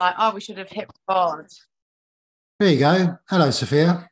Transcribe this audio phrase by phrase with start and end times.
[0.00, 1.50] Like, oh, we should have hit record.
[2.58, 3.18] There you go.
[3.28, 4.08] Hello, Sophia.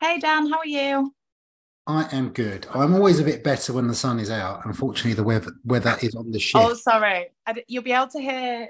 [0.00, 1.14] Hey, Dan, how are you?
[1.86, 2.66] I am good.
[2.74, 4.66] I'm always a bit better when the sun is out.
[4.66, 6.60] Unfortunately, the weather weather is on the ship.
[6.62, 7.28] Oh, sorry.
[7.46, 8.68] I you'll be able to hear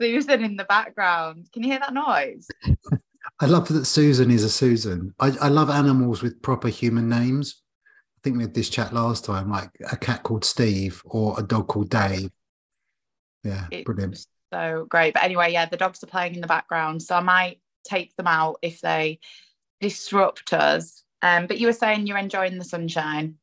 [0.00, 1.48] Susan in the background.
[1.52, 2.48] Can you hear that noise?
[3.40, 5.14] I love that Susan is a Susan.
[5.20, 7.62] I, I love animals with proper human names.
[8.16, 11.42] I think we had this chat last time, like a cat called Steve or a
[11.42, 12.30] dog called Dave.
[13.44, 14.26] Yeah, It's brilliant.
[14.52, 15.14] So great.
[15.14, 17.02] But anyway, yeah, the dogs are playing in the background.
[17.02, 19.20] So I might take them out if they
[19.80, 21.02] disrupt us.
[21.22, 23.36] Um, but you were saying you're enjoying the sunshine.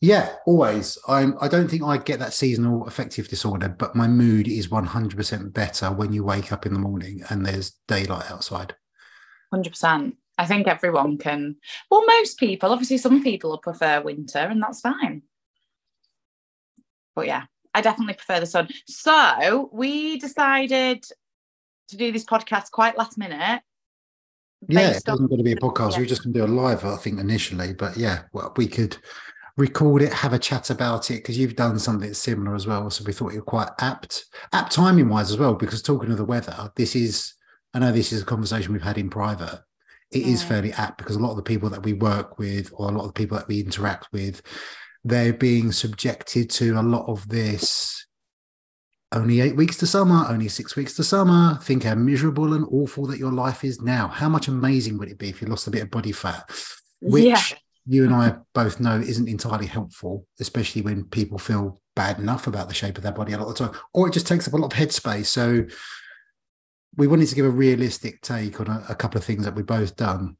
[0.00, 0.98] Yeah, always.
[1.08, 1.36] I'm.
[1.40, 5.90] I don't think I get that seasonal affective disorder, but my mood is 100% better
[5.90, 8.74] when you wake up in the morning and there's daylight outside.
[9.54, 10.12] 100%.
[10.38, 11.56] I think everyone can.
[11.90, 15.22] Well, most people, obviously, some people will prefer winter, and that's fine.
[17.14, 17.44] But yeah,
[17.76, 18.68] I definitely prefer the sun.
[18.88, 21.04] So we decided
[21.88, 23.60] to do this podcast quite last minute.
[24.66, 25.92] Yeah, it wasn't going to be a podcast.
[25.92, 25.98] yeah.
[25.98, 27.74] We were just going to do a live, I think, initially.
[27.74, 28.96] But yeah, well, we could
[29.58, 32.88] record it, have a chat about it because you've done something similar as well.
[32.88, 35.52] So we thought you're quite apt, apt timing wise as well.
[35.54, 37.34] Because talking of the weather, this is,
[37.74, 39.60] I know this is a conversation we've had in private.
[40.12, 40.48] It is Mm.
[40.48, 43.02] fairly apt because a lot of the people that we work with, or a lot
[43.02, 44.40] of the people that we interact with,
[45.06, 48.06] they're being subjected to a lot of this.
[49.12, 51.58] Only eight weeks to summer, only six weeks to summer.
[51.62, 54.08] Think how miserable and awful that your life is now.
[54.08, 56.50] How much amazing would it be if you lost a bit of body fat?
[57.00, 57.40] Which Yeah.
[57.86, 62.66] you and I both know isn't entirely helpful, especially when people feel bad enough about
[62.66, 64.54] the shape of their body a lot of the time, or it just takes up
[64.54, 65.26] a lot of headspace.
[65.26, 65.66] So
[66.96, 69.64] we wanted to give a realistic take on a, a couple of things that we've
[69.64, 70.36] both done.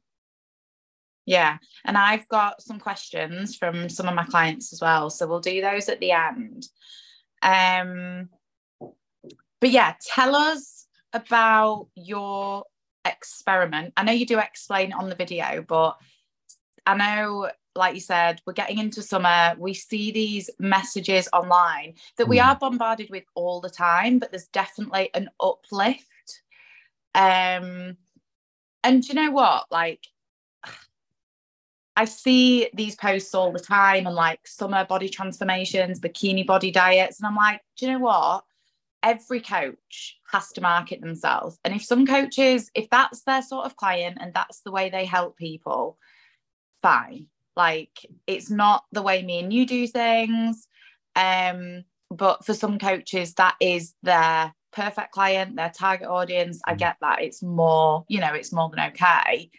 [1.27, 1.57] Yeah.
[1.83, 5.09] And I've got some questions from some of my clients as well.
[5.09, 6.65] So we'll do those at the end.
[7.41, 8.29] Um,
[9.59, 12.63] but yeah, tell us about your
[13.03, 13.93] experiment.
[13.97, 15.97] I know you do explain it on the video, but
[16.85, 19.53] I know, like you said, we're getting into summer.
[19.59, 22.45] We see these messages online that we Mm.
[22.45, 26.41] are bombarded with all the time, but there's definitely an uplift.
[27.13, 27.97] Um,
[28.81, 29.65] and do you know what?
[29.69, 30.07] Like,
[31.97, 37.19] I see these posts all the time and like summer body transformations, bikini body diets.
[37.19, 38.43] And I'm like, do you know what?
[39.01, 41.57] Every coach has to market themselves.
[41.65, 45.05] And if some coaches, if that's their sort of client and that's the way they
[45.05, 45.97] help people,
[46.83, 47.25] fine.
[47.55, 50.67] Like it's not the way me and you do things.
[51.15, 56.61] Um, but for some coaches, that is their perfect client, their target audience.
[56.67, 56.77] I Mm.
[56.77, 57.23] get that.
[57.23, 59.49] It's more, you know, it's more than okay.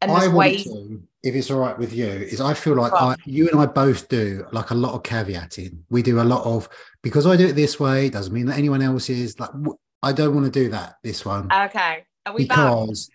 [0.00, 2.92] And I want ways to, if it's all right with you, is I feel like
[2.94, 5.78] I, you and I both do like a lot of caveating.
[5.90, 6.68] We do a lot of
[7.02, 9.50] because I do it this way doesn't mean that anyone else is like.
[10.02, 12.04] I don't want to do that this one Okay.
[12.24, 13.10] Are we because.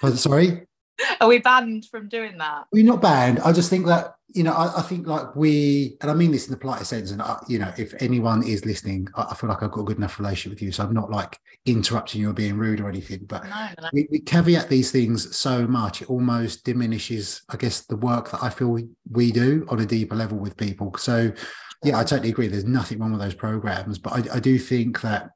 [0.00, 0.67] but sorry,
[1.20, 2.64] Are we banned from doing that?
[2.72, 3.40] we're not banned.
[3.40, 6.46] I just think that you know, I, I think like we, and I mean this
[6.46, 7.12] in the politest sense.
[7.12, 9.84] And I, you know, if anyone is listening, I, I feel like I've got a
[9.84, 12.90] good enough relationship with you, so I'm not like interrupting you or being rude or
[12.90, 13.20] anything.
[13.26, 13.88] But No, no, no.
[13.92, 18.42] we, we caveat these things so much it almost diminishes i guess the work that
[18.42, 21.32] i feel we, we do on a deeper level with people so
[21.84, 25.00] yeah i totally agree there's nothing wrong with those programs but i, I do think
[25.02, 25.30] that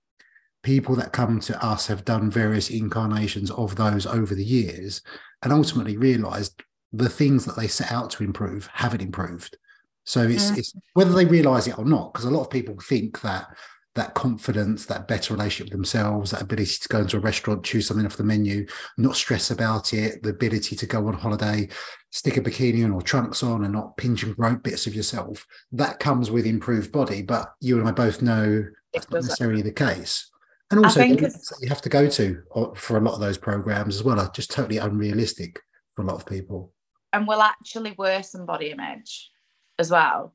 [0.63, 5.03] people that come to us have done various incarnations of those over the years
[5.43, 9.57] and ultimately realized the things that they set out to improve haven't improved
[10.05, 10.59] so it's, Mm.
[10.59, 13.47] it's whether they realize it or not because a lot of people think that
[13.95, 17.87] that confidence, that better relationship with themselves, that ability to go into a restaurant, choose
[17.87, 18.67] something off the menu,
[18.97, 21.69] not stress about it, the ability to go on holiday,
[22.11, 25.47] stick a bikini on or trunks on and not pinch and grope bits of yourself,
[25.73, 27.21] that comes with improved body.
[27.21, 28.65] But you and I both know
[28.95, 30.31] that's not necessarily the case.
[30.73, 32.97] And I also, think the it's- lengths that you have to go to uh, for
[32.97, 35.61] a lot of those programs as well are just totally unrealistic
[35.95, 36.73] for a lot of people.
[37.13, 39.31] And will actually worsen body image
[39.79, 40.35] as well.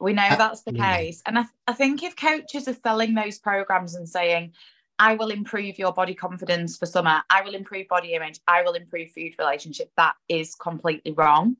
[0.00, 1.22] We know that's the case.
[1.24, 4.52] And I, I think if coaches are selling those programs and saying,
[4.98, 8.72] I will improve your body confidence for summer, I will improve body image, I will
[8.72, 11.56] improve food relationship, that is completely wrong.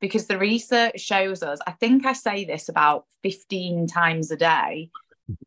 [0.00, 4.90] Because the research shows us, I think I say this about 15 times a day.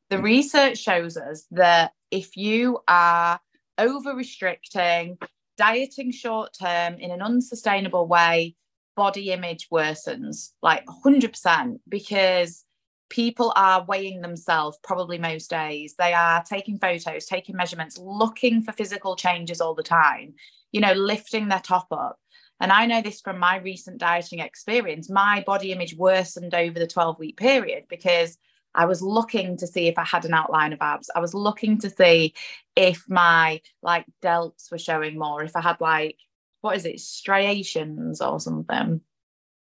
[0.10, 3.40] The research shows us that if you are
[3.78, 5.18] over restricting,
[5.58, 8.56] dieting short term in an unsustainable way,
[8.96, 12.64] body image worsens like 100% because
[13.10, 15.96] people are weighing themselves probably most days.
[15.98, 20.34] They are taking photos, taking measurements, looking for physical changes all the time,
[20.72, 22.18] you know, lifting their top up.
[22.60, 25.10] And I know this from my recent dieting experience.
[25.10, 28.38] My body image worsened over the 12 week period because
[28.76, 31.10] I was looking to see if I had an outline of abs.
[31.16, 32.34] I was looking to see
[32.76, 36.18] if my like delts were showing more, if I had like
[36.64, 39.02] what is it, striations or something.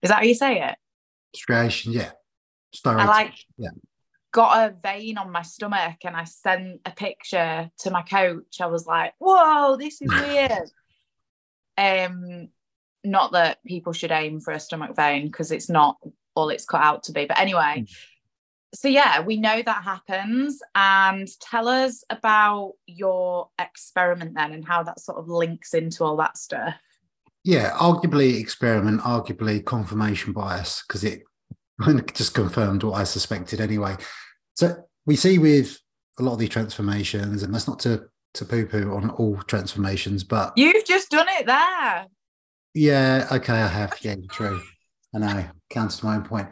[0.02, 0.76] Is that how you say it?
[1.34, 2.10] Striation, yeah.
[2.84, 3.70] I like yeah.
[4.30, 8.60] got a vein on my stomach and I sent a picture to my coach.
[8.60, 10.70] I was like, whoa, this is weird.
[11.78, 12.48] um,
[13.04, 15.96] not that people should aim for a stomach vein because it's not
[16.34, 17.24] all it's cut out to be.
[17.24, 17.96] But anyway, mm.
[18.74, 20.60] So yeah, we know that happens.
[20.74, 26.16] And tell us about your experiment then and how that sort of links into all
[26.16, 26.74] that stuff.
[27.44, 31.22] Yeah, arguably experiment, arguably confirmation bias, because it
[32.14, 33.96] just confirmed what I suspected anyway.
[34.54, 34.76] So
[35.06, 35.78] we see with
[36.18, 38.04] a lot of these transformations, and that's not to
[38.34, 42.06] to poo poo on all transformations, but you've just done it there.
[42.74, 43.98] Yeah, okay, I have.
[44.00, 44.62] Yeah, true.
[45.14, 46.48] I know, counts to my own point.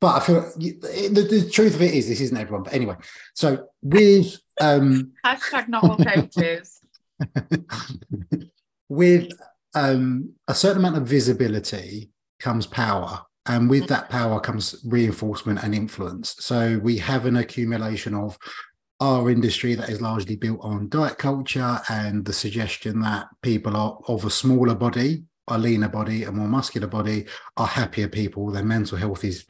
[0.00, 2.64] But I feel the, the truth of it is this isn't everyone.
[2.64, 2.96] But anyway,
[3.34, 6.80] so with um hashtag not all coaches.
[8.88, 9.32] with
[9.74, 15.74] um a certain amount of visibility comes power and with that power comes reinforcement and
[15.74, 16.36] influence.
[16.38, 18.38] So we have an accumulation of
[19.00, 23.98] our industry that is largely built on diet culture and the suggestion that people are
[24.08, 27.26] of a smaller body, a leaner body, a more muscular body
[27.56, 29.44] are happier people, their mental health is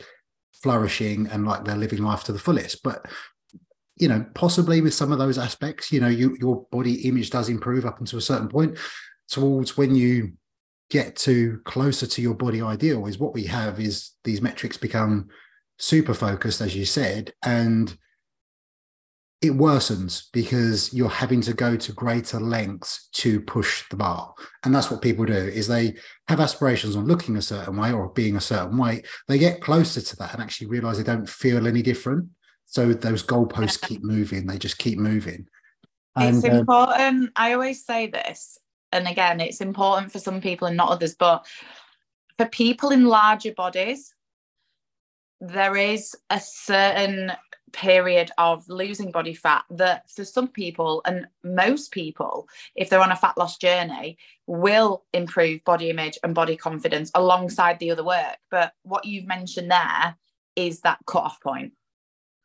[0.64, 2.82] flourishing and like they're living life to the fullest.
[2.82, 3.04] But
[3.96, 7.50] you know, possibly with some of those aspects, you know, you, your body image does
[7.50, 8.78] improve up until a certain point.
[9.28, 10.32] Towards when you
[10.90, 15.28] get to closer to your body ideal is what we have is these metrics become
[15.78, 17.96] super focused as you said and
[19.44, 24.34] it worsens because you're having to go to greater lengths to push the bar.
[24.64, 25.94] And that's what people do is they
[26.28, 29.02] have aspirations on looking a certain way or being a certain way.
[29.28, 32.28] They get closer to that and actually realize they don't feel any different.
[32.66, 34.46] So those goalposts keep moving.
[34.46, 35.46] They just keep moving.
[36.16, 37.30] And, it's um, important.
[37.36, 38.58] I always say this
[38.94, 41.44] and again it's important for some people and not others but
[42.38, 44.14] for people in larger bodies
[45.40, 47.32] there is a certain
[47.74, 53.12] period of losing body fat that for some people and most people if they're on
[53.12, 54.16] a fat loss journey
[54.46, 59.70] will improve body image and body confidence alongside the other work but what you've mentioned
[59.70, 60.16] there
[60.56, 61.72] is that cut-off point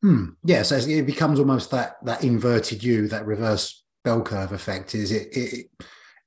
[0.02, 0.26] hmm.
[0.44, 4.96] yes yeah, so it becomes almost that that inverted u that reverse bell curve effect
[4.96, 5.68] is it, it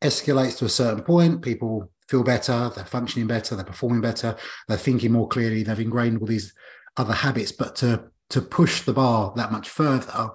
[0.03, 4.37] escalates to a certain point, people feel better, they're functioning better, they're performing better,
[4.69, 6.53] they're thinking more clearly, they've ingrained all these
[6.97, 7.53] other habits.
[7.53, 10.31] But to to push the bar that much further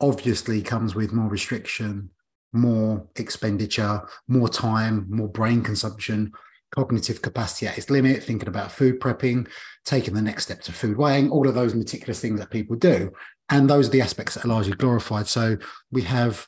[0.00, 2.08] obviously comes with more restriction,
[2.52, 6.32] more expenditure, more time, more brain consumption,
[6.70, 9.48] cognitive capacity at its limit, thinking about food prepping,
[9.84, 13.10] taking the next step to food weighing, all of those meticulous things that people do.
[13.48, 15.26] And those are the aspects that are largely glorified.
[15.26, 15.58] So
[15.90, 16.46] we have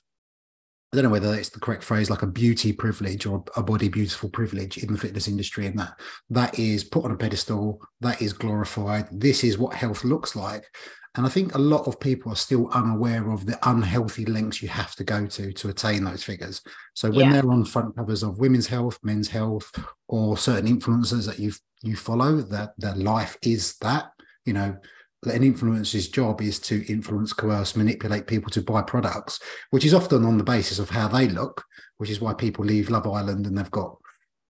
[0.93, 3.89] I don't know whether it's the correct phrase, like a beauty privilege or a body
[3.89, 5.99] beautiful privilege in the fitness industry, and that
[6.29, 9.09] that is put on a pedestal, that is glorified.
[9.11, 10.67] This is what health looks like.
[11.15, 14.69] And I think a lot of people are still unaware of the unhealthy lengths you
[14.69, 16.63] have to go to to attain those figures.
[16.95, 17.33] So when yeah.
[17.33, 19.71] they're on front covers of women's health, men's health,
[20.09, 21.53] or certain influencers that you
[21.83, 24.13] you follow, that their life is that,
[24.45, 24.77] you know,
[25.25, 29.41] an influencer's job is to influence, coerce, manipulate people to buy products,
[29.71, 31.65] which is often on the basis of how they look,
[31.99, 33.97] which is why people leave Love Island and they've got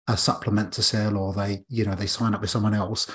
[0.07, 3.11] a supplement to sell or they, you know, they sign up with someone else.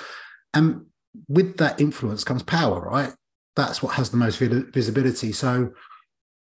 [0.53, 0.85] And
[1.27, 3.13] with that influence comes power, right?
[3.55, 5.31] That's what has the most visibility.
[5.31, 5.71] So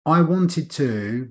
[0.06, 1.30] I wanted to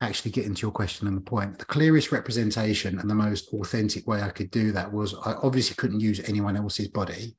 [0.00, 1.58] actually get into your question and the point.
[1.58, 5.74] The clearest representation and the most authentic way I could do that was I obviously
[5.74, 7.36] couldn't use anyone else's body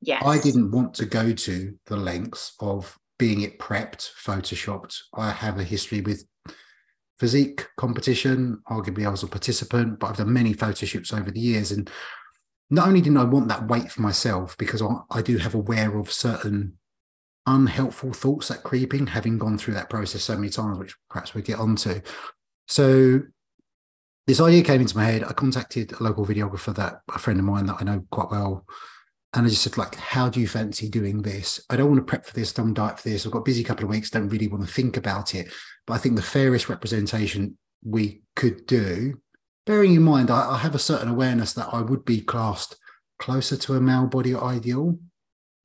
[0.00, 0.22] Yes.
[0.24, 4.98] I didn't want to go to the lengths of being it prepped, photoshopped.
[5.14, 6.26] I have a history with
[7.18, 8.60] physique competition.
[8.68, 11.72] Arguably, I was a participant, but I've done many photo shoots over the years.
[11.72, 11.90] And
[12.70, 15.96] not only didn't I want that weight for myself, because I, I do have aware
[15.96, 16.74] of certain
[17.46, 21.42] unhelpful thoughts that creeping, having gone through that process so many times, which perhaps we
[21.42, 22.00] get onto.
[22.66, 23.20] So
[24.26, 25.24] this idea came into my head.
[25.24, 28.66] I contacted a local videographer that a friend of mine that I know quite well
[29.36, 31.60] and I just said, like, how do you fancy doing this?
[31.68, 33.26] I don't want to prep for this, don't diet for this.
[33.26, 35.52] I've got a busy couple of weeks, don't really want to think about it.
[35.86, 39.20] But I think the fairest representation we could do,
[39.66, 42.76] bearing in mind, I, I have a certain awareness that I would be classed
[43.18, 44.98] closer to a male body ideal.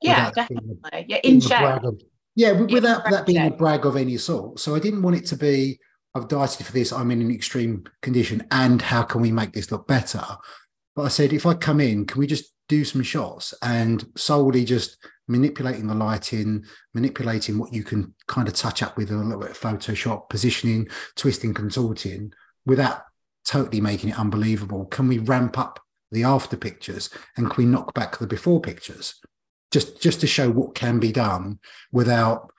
[0.01, 0.75] Yeah, definitely.
[0.91, 1.41] A, yeah, in.
[1.51, 2.01] Of,
[2.35, 4.59] yeah, without that being a brag of any sort.
[4.59, 5.79] So I didn't want it to be,
[6.13, 9.71] I've dieted for this, I'm in an extreme condition, and how can we make this
[9.71, 10.23] look better?
[10.95, 14.63] But I said, if I come in, can we just do some shots and solely
[14.63, 14.97] just
[15.27, 16.63] manipulating the lighting,
[16.93, 20.87] manipulating what you can kind of touch up with a little bit of Photoshop, positioning,
[21.17, 22.31] twisting, contorting
[22.65, 23.01] without
[23.45, 24.85] totally making it unbelievable?
[24.85, 29.15] Can we ramp up the after pictures and can we knock back the before pictures?
[29.71, 31.59] Just just to show what can be done
[31.91, 32.51] without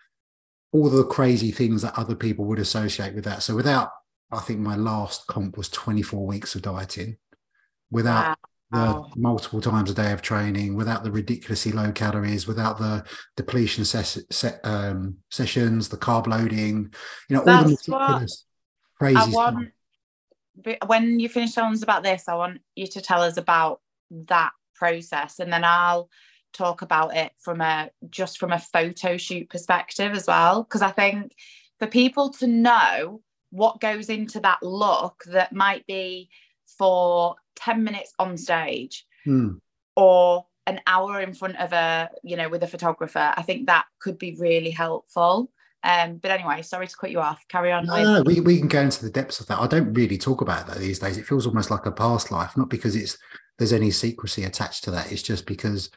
[0.72, 3.42] all the crazy things that other people would associate with that.
[3.42, 3.90] So without,
[4.30, 7.16] I think my last comp was 24 weeks of dieting.
[7.90, 8.38] Without
[8.72, 13.04] the multiple times a day of training without the ridiculously low calories, without the
[13.36, 16.92] depletion ses- se- um, sessions, the carb loading,
[17.28, 18.46] you know, all the ridiculous,
[18.98, 19.68] crazy I want,
[20.62, 20.76] stuff.
[20.86, 24.52] When you finish telling us about this, I want you to tell us about that
[24.74, 26.08] process, and then I'll
[26.52, 30.90] talk about it from a just from a photo shoot perspective as well, because I
[30.90, 31.32] think
[31.78, 36.30] for people to know what goes into that look that might be
[36.78, 39.58] for 10 minutes on stage mm.
[39.96, 43.84] or an hour in front of a you know with a photographer i think that
[44.00, 45.50] could be really helpful.
[45.84, 47.44] Um but anyway sorry to cut you off.
[47.48, 49.58] Carry on no, with- no, we, we can go into the depths of that.
[49.58, 51.18] I don't really talk about that these days.
[51.18, 53.18] It feels almost like a past life not because it's
[53.58, 55.10] there's any secrecy attached to that.
[55.10, 55.90] It's just because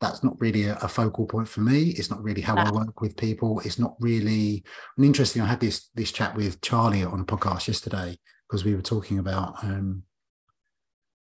[0.00, 1.90] that's not really a, a focal point for me.
[1.90, 2.62] It's not really how no.
[2.62, 3.60] i work with people.
[3.60, 4.62] It's not really
[4.98, 8.74] and interesting i had this this chat with charlie on a podcast yesterday because we
[8.74, 10.02] were talking about um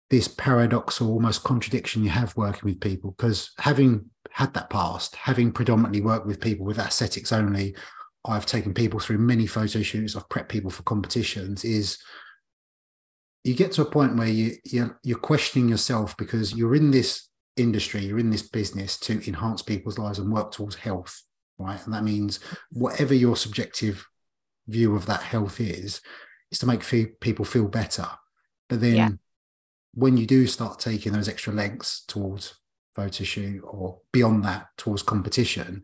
[0.10, 5.52] this paradoxal almost contradiction you have working with people because having had that past having
[5.52, 7.76] predominantly worked with people with aesthetics only
[8.26, 11.98] i've taken people through many photo shoots i've prepped people for competitions is
[13.44, 17.28] you get to a point where you you're, you're questioning yourself because you're in this
[17.58, 21.24] industry you're in this business to enhance people's lives and work towards health
[21.60, 21.84] right?
[21.86, 22.40] And that means
[22.72, 24.06] whatever your subjective
[24.68, 26.02] view of that health is
[26.52, 26.84] is to make
[27.20, 28.08] people feel better.
[28.70, 29.10] But then yeah
[29.98, 32.54] when you do start taking those extra lengths towards
[32.96, 35.84] photo shoot or beyond that towards competition,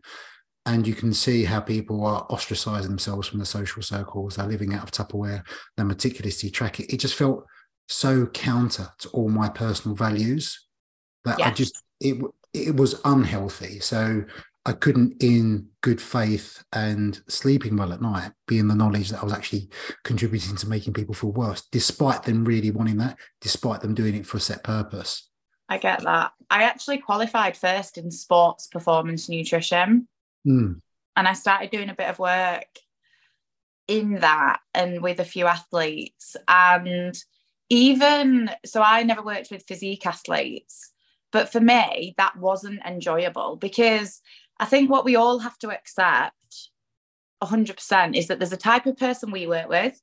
[0.66, 4.72] and you can see how people are ostracizing themselves from the social circles, they're living
[4.72, 5.42] out of Tupperware,
[5.76, 6.86] they're meticulously tracking.
[6.88, 7.44] It just felt
[7.88, 10.64] so counter to all my personal values
[11.24, 12.16] that I just it
[12.52, 13.80] it was unhealthy.
[13.80, 14.24] So
[14.66, 19.20] I couldn't, in good faith and sleeping well at night, be in the knowledge that
[19.20, 19.68] I was actually
[20.04, 24.26] contributing to making people feel worse, despite them really wanting that, despite them doing it
[24.26, 25.28] for a set purpose.
[25.68, 26.32] I get that.
[26.48, 30.08] I actually qualified first in sports performance nutrition.
[30.46, 30.80] Mm.
[31.16, 32.66] And I started doing a bit of work
[33.86, 36.36] in that and with a few athletes.
[36.48, 37.14] And
[37.68, 40.90] even so, I never worked with physique athletes.
[41.32, 44.20] But for me, that wasn't enjoyable because
[44.58, 46.70] I think what we all have to accept
[47.42, 50.00] 100% is that there's a type of person we work with,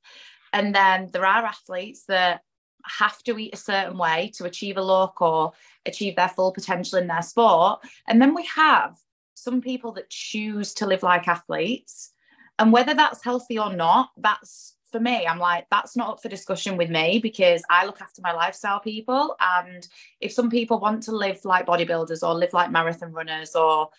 [0.54, 2.42] and then there are athletes that
[2.86, 5.54] have to eat a certain way to achieve a look or
[5.86, 7.80] achieve their full potential in their sport.
[8.08, 8.98] And then we have
[9.36, 12.12] some people that choose to live like athletes.
[12.60, 16.28] And whether that's healthy or not, that's for me, I'm like, that's not up for
[16.28, 19.36] discussion with me because I look after my lifestyle people.
[19.40, 19.88] And
[20.20, 23.90] if some people want to live like bodybuilders or live like marathon runners or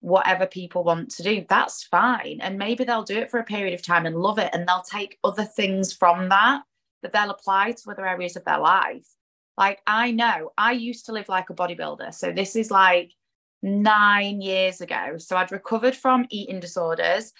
[0.00, 2.38] whatever people want to do, that's fine.
[2.40, 4.50] And maybe they'll do it for a period of time and love it.
[4.52, 6.62] And they'll take other things from that
[7.02, 9.06] that they'll apply to other areas of their life.
[9.56, 12.12] Like I know I used to live like a bodybuilder.
[12.14, 13.12] So this is like
[13.62, 15.18] nine years ago.
[15.18, 17.32] So I'd recovered from eating disorders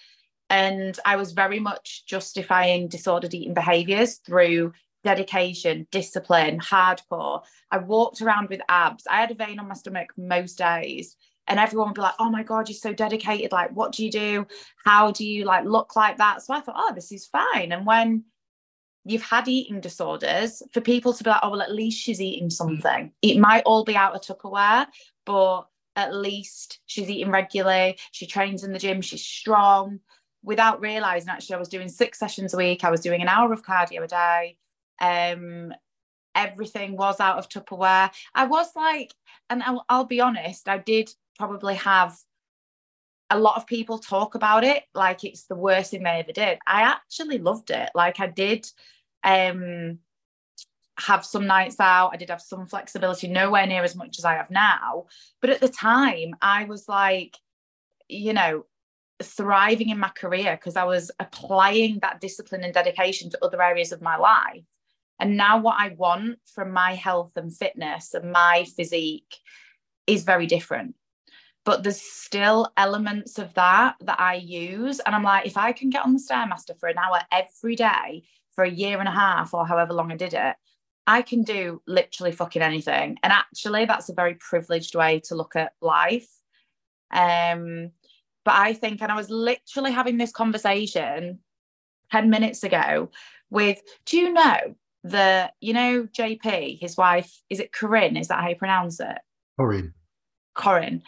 [0.48, 4.72] and I was very much justifying disordered eating behaviors through
[5.04, 7.42] dedication, discipline, hardcore.
[7.70, 9.06] I walked around with abs.
[9.08, 11.16] I had a vein on my stomach most days
[11.48, 13.52] and everyone would be like oh my god you're so dedicated.
[13.52, 14.46] Like what do you do?
[14.84, 16.42] How do you like look like that?
[16.42, 17.72] So i thought oh this is fine.
[17.72, 18.24] And when
[19.04, 22.50] you've had eating disorders for people to be like oh well at least she's eating
[22.50, 23.12] something.
[23.22, 24.86] It might all be out of tupperware
[25.24, 27.98] but at least she's eating regularly.
[28.12, 29.00] She trains in the gym.
[29.00, 30.00] She's strong.
[30.42, 32.84] Without realizing actually i was doing six sessions a week.
[32.84, 34.56] I was doing an hour of cardio a day.
[35.00, 35.72] Um
[36.34, 38.10] everything was out of tupperware.
[38.34, 39.14] I was like
[39.48, 42.16] and I'll, I'll be honest i did probably have
[43.31, 46.59] a lot of people talk about it like it's the worst thing they ever did.
[46.66, 47.90] I actually loved it.
[47.95, 48.66] Like I did
[49.25, 49.99] um
[50.99, 52.11] have some nights out.
[52.12, 55.07] I did have some flexibility, nowhere near as much as I have now.
[55.40, 57.37] But at the time, I was like,
[58.09, 58.64] you know,
[59.23, 63.93] thriving in my career because I was applying that discipline and dedication to other areas
[63.93, 64.64] of my life.
[65.19, 69.37] And now, what I want from my health and fitness and my physique
[70.07, 70.95] is very different
[71.66, 75.00] but there's still elements of that that I use.
[75.00, 78.23] And I'm like, if I can get on the Stairmaster for an hour every day
[78.52, 80.54] for a year and a half or however long I did it,
[81.08, 83.18] I can do literally fucking anything.
[83.23, 86.28] And actually, that's a very privileged way to look at life.
[87.11, 87.90] Um,
[88.44, 91.40] but I think, and I was literally having this conversation
[92.12, 93.11] 10 minutes ago
[93.50, 98.16] with, do you know the, you know, JP, his wife, is it Corinne?
[98.16, 99.18] Is that how you pronounce it?
[99.58, 99.94] Corinne.
[100.54, 101.02] Corinne.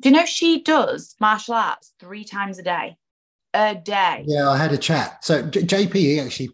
[0.00, 2.96] Do you know she does martial arts three times a day?
[3.52, 4.24] A day.
[4.26, 5.24] Yeah, I had a chat.
[5.24, 6.50] So J- JP actually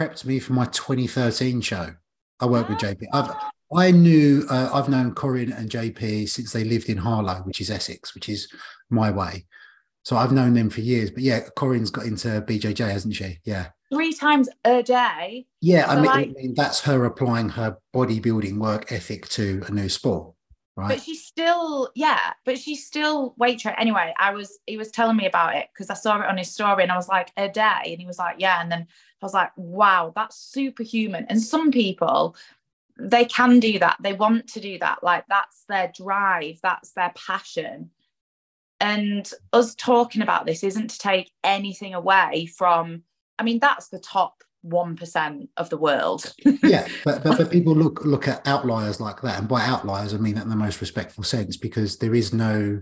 [0.00, 1.94] prepped me for my 2013 show.
[2.40, 3.02] I work with JP.
[3.12, 3.34] I've
[3.74, 7.70] I knew uh, I've known Corinne and JP since they lived in Harlow, which is
[7.70, 8.48] Essex, which is
[8.90, 9.46] my way.
[10.04, 11.10] So I've known them for years.
[11.10, 13.38] But yeah, Corinne's got into BJJ, hasn't she?
[13.44, 13.68] Yeah.
[13.92, 15.46] Three times a day.
[15.60, 19.62] Yeah, so I, mean, like, I mean that's her applying her bodybuilding work ethic to
[19.66, 20.34] a new sport.
[20.74, 20.88] Right.
[20.88, 23.74] But she's still, yeah, but she's still train.
[23.76, 26.50] Anyway, I was, he was telling me about it because I saw it on his
[26.50, 27.82] story and I was like, a day.
[27.86, 28.62] And he was like, yeah.
[28.62, 31.26] And then I was like, wow, that's superhuman.
[31.28, 32.36] And some people,
[32.98, 33.98] they can do that.
[34.00, 35.02] They want to do that.
[35.02, 37.90] Like that's their drive, that's their passion.
[38.80, 43.02] And us talking about this isn't to take anything away from,
[43.38, 46.32] I mean, that's the top 1% of the world.
[46.62, 49.38] yeah, but, but, but people look look at outliers like that.
[49.38, 52.80] And by outliers, I mean that in the most respectful sense, because there is no,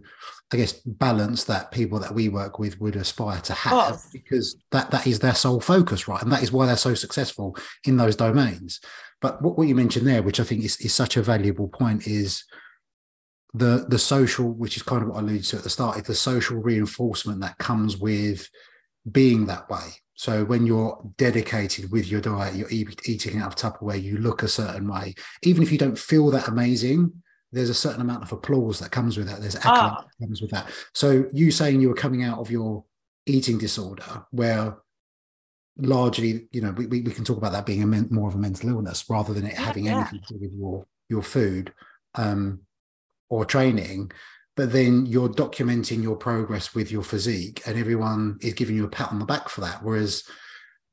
[0.52, 4.90] I guess, balance that people that we work with would aspire to have because that,
[4.90, 6.22] that is their sole focus, right?
[6.22, 8.80] And that is why they're so successful in those domains.
[9.20, 12.06] But what, what you mentioned there, which I think is, is such a valuable point,
[12.06, 12.44] is
[13.52, 16.04] the the social, which is kind of what I alluded to at the start, is
[16.04, 18.48] the social reinforcement that comes with
[19.10, 19.88] being that way.
[20.14, 24.48] So when you're dedicated with your diet, you're eating out of Tupperware, you look a
[24.48, 27.10] certain way, even if you don't feel that amazing,
[27.52, 29.40] there's a certain amount of applause that comes with that.
[29.40, 30.04] There's ah.
[30.06, 30.70] that comes with that.
[30.94, 32.84] So you saying you were coming out of your
[33.26, 34.76] eating disorder, where
[35.78, 38.34] largely, you know, we, we, we can talk about that being a men, more of
[38.34, 40.00] a mental illness rather than it yeah, having yeah.
[40.00, 41.72] anything to do with your your food
[42.14, 42.60] um,
[43.28, 44.12] or training.
[44.60, 48.90] But then you're documenting your progress with your physique, and everyone is giving you a
[48.90, 49.82] pat on the back for that.
[49.82, 50.22] Whereas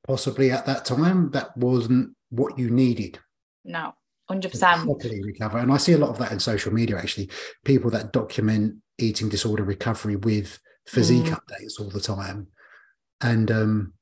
[0.08, 3.20] possibly at that time, that wasn't what you needed.
[3.66, 3.94] No,
[4.30, 4.86] hundred percent.
[4.86, 6.98] Properly recover, and I see a lot of that in social media.
[6.98, 7.30] Actually,
[7.66, 11.38] people that document eating disorder recovery with physique mm.
[11.38, 12.48] updates all the time,
[13.20, 13.94] and um,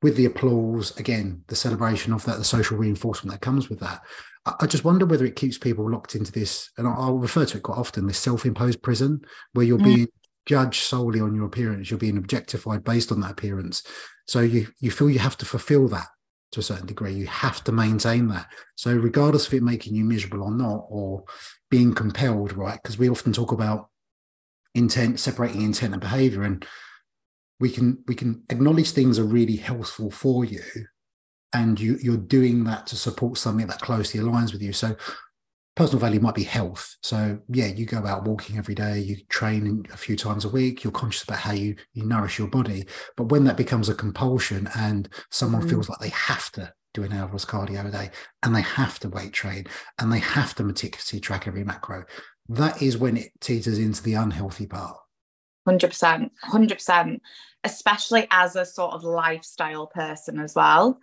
[0.00, 4.00] with the applause, again, the celebration of that, the social reinforcement that comes with that.
[4.44, 7.62] I, just wonder whether it keeps people locked into this, and I'll refer to it
[7.62, 9.20] quite often this self imposed prison
[9.52, 9.84] where you're mm.
[9.84, 10.08] being
[10.46, 13.84] judged solely on your appearance, you're being objectified based on that appearance.
[14.26, 16.06] So you, you feel you have to fulfill that
[16.52, 17.12] to a certain degree.
[17.12, 18.48] You have to maintain that.
[18.74, 21.24] So, regardless of it making you miserable or not, or
[21.70, 22.78] being compelled, right?
[22.82, 23.88] Because we often talk about
[24.74, 26.42] intent, separating intent and behavior.
[26.42, 26.66] And
[27.60, 30.62] we can we can acknowledge things are really helpful for you
[31.52, 34.94] and you you're doing that to support something that closely aligns with you so
[35.74, 39.84] personal value might be health so yeah you go out walking every day you train
[39.92, 42.86] a few times a week you're conscious about how you you nourish your body
[43.16, 45.70] but when that becomes a compulsion and someone mm.
[45.70, 48.10] feels like they have to do an hour's cardio a day
[48.42, 49.64] and they have to weight train
[49.98, 52.04] and they have to meticulously track every macro
[52.48, 54.98] that is when it teeters into the unhealthy part
[55.66, 57.20] 100% 100%
[57.64, 60.98] especially as a sort of lifestyle person as well.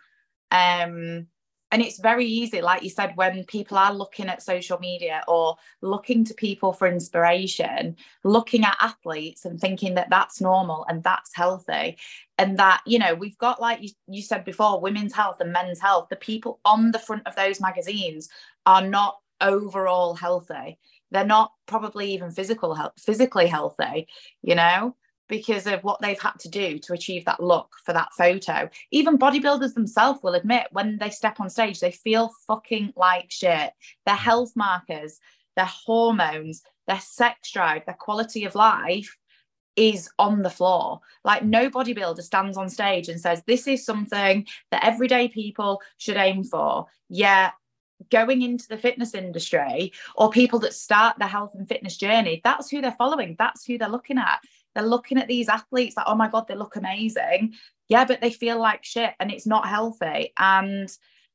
[0.51, 1.27] Um,
[1.71, 5.55] and it's very easy, like you said, when people are looking at social media or
[5.81, 11.35] looking to people for inspiration, looking at athletes and thinking that that's normal and that's
[11.35, 11.97] healthy.
[12.39, 15.79] And that, you know, we've got, like you, you said before, women's health and men's
[15.79, 16.07] health.
[16.09, 18.29] The people on the front of those magazines
[18.65, 20.79] are not overall healthy.
[21.11, 24.07] They're not probably even physical health, physically healthy,
[24.41, 24.95] you know?
[25.29, 28.67] Because of what they've had to do to achieve that look for that photo.
[28.91, 33.71] Even bodybuilders themselves will admit when they step on stage, they feel fucking like shit.
[34.05, 34.19] Their mm.
[34.19, 35.19] health markers,
[35.55, 39.15] their hormones, their sex drive, their quality of life
[39.75, 40.99] is on the floor.
[41.23, 46.17] Like no bodybuilder stands on stage and says, This is something that everyday people should
[46.17, 46.87] aim for.
[47.07, 47.51] Yeah,
[48.09, 52.69] going into the fitness industry or people that start their health and fitness journey, that's
[52.69, 54.39] who they're following, that's who they're looking at.
[54.75, 57.55] They're looking at these athletes like, oh my God, they look amazing.
[57.87, 60.33] Yeah, but they feel like shit and it's not healthy.
[60.37, 60.89] And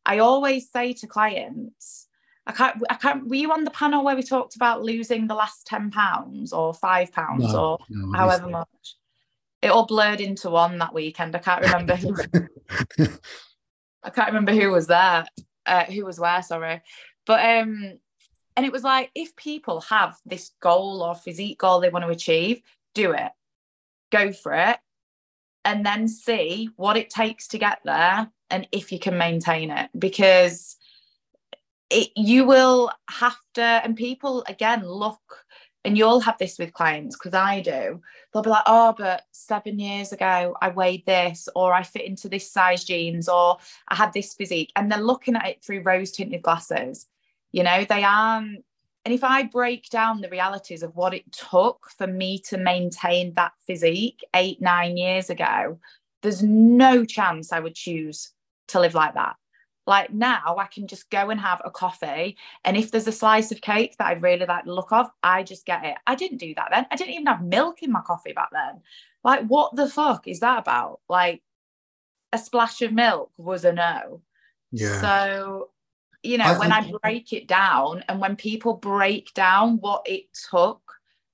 [0.07, 2.09] I always say to clients,
[2.47, 5.35] I can't, I can't, were you on the panel where we talked about losing the
[5.35, 8.97] last 10 pounds or five pounds no, or no, however much?
[9.63, 11.35] It all blurred into one that weekend.
[11.35, 12.15] I can't remember who,
[14.03, 15.25] I can't remember who was there,
[15.65, 16.83] uh, who was where, sorry.
[17.25, 17.99] But, um,
[18.57, 22.11] and it was like, if people have this goal or physique goal they want to
[22.11, 22.61] achieve,
[22.95, 23.33] do it,
[24.11, 24.79] go for it,
[25.65, 29.91] and then see what it takes to get there and if you can maintain it.
[29.99, 30.77] Because
[31.91, 35.45] it, you will have to, and people again look
[35.85, 38.01] and you'll have this with clients because I do.
[38.33, 42.29] They'll be like, oh, but seven years ago I weighed this, or I fit into
[42.29, 44.73] this size jeans, or I had this physique.
[44.77, 47.07] And they're looking at it through rose tinted glasses.
[47.53, 48.65] You know, they aren't.
[49.05, 53.35] And if I break down the realities of what it took for me to maintain
[53.35, 55.79] that physique eight, nine years ago,
[56.23, 58.31] there's no chance I would choose
[58.69, 59.37] to live like that.
[59.87, 62.39] Like now, I can just go and have a coffee.
[62.65, 65.43] And if there's a slice of cake that I really like the look of, I
[65.43, 65.97] just get it.
[66.07, 66.87] I didn't do that then.
[66.91, 68.81] I didn't even have milk in my coffee back then.
[69.23, 71.01] Like, what the fuck is that about?
[71.09, 71.43] Like,
[72.33, 74.23] a splash of milk was a no.
[74.73, 75.01] Yeah.
[75.01, 75.69] So,
[76.25, 80.03] you know, I, when I, I break it down and when people break down what
[80.07, 80.81] it took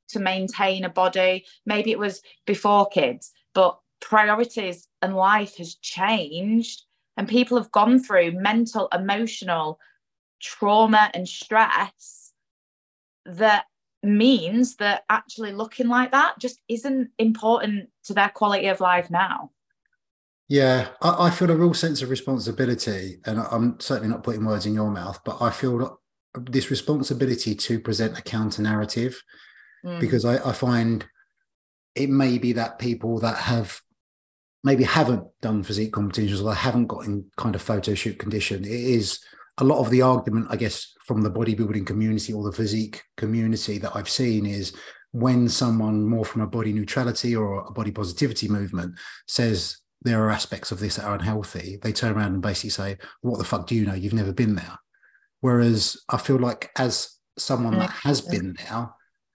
[0.09, 6.83] to maintain a body, maybe it was before kids, but priorities and life has changed
[7.17, 9.79] and people have gone through mental, emotional
[10.41, 12.33] trauma and stress
[13.27, 13.67] that
[14.03, 19.51] means that actually looking like that just isn't important to their quality of life now.
[20.51, 24.67] Yeah, I, I, feel a real sense of responsibility, and I'm certainly not putting words
[24.67, 26.01] in your mouth, but I feel
[26.35, 29.23] this responsibility to present a counter narrative
[29.87, 30.01] mm.
[30.01, 31.07] because I, I find
[31.95, 33.81] it may be that people that have
[34.65, 38.65] maybe haven't done physique competitions or they haven't got in kind of photo shoot condition.
[38.65, 39.21] It is
[39.59, 43.79] a lot of the argument, I guess, from the bodybuilding community or the physique community
[43.79, 44.73] that I've seen is
[45.13, 50.31] when someone more from a body neutrality or a body positivity movement says there are
[50.31, 53.67] aspects of this that are unhealthy, they turn around and basically say, What the fuck
[53.67, 53.95] do you know?
[53.95, 54.79] You've never been there.
[55.41, 58.91] Whereas I feel like as someone that has been there,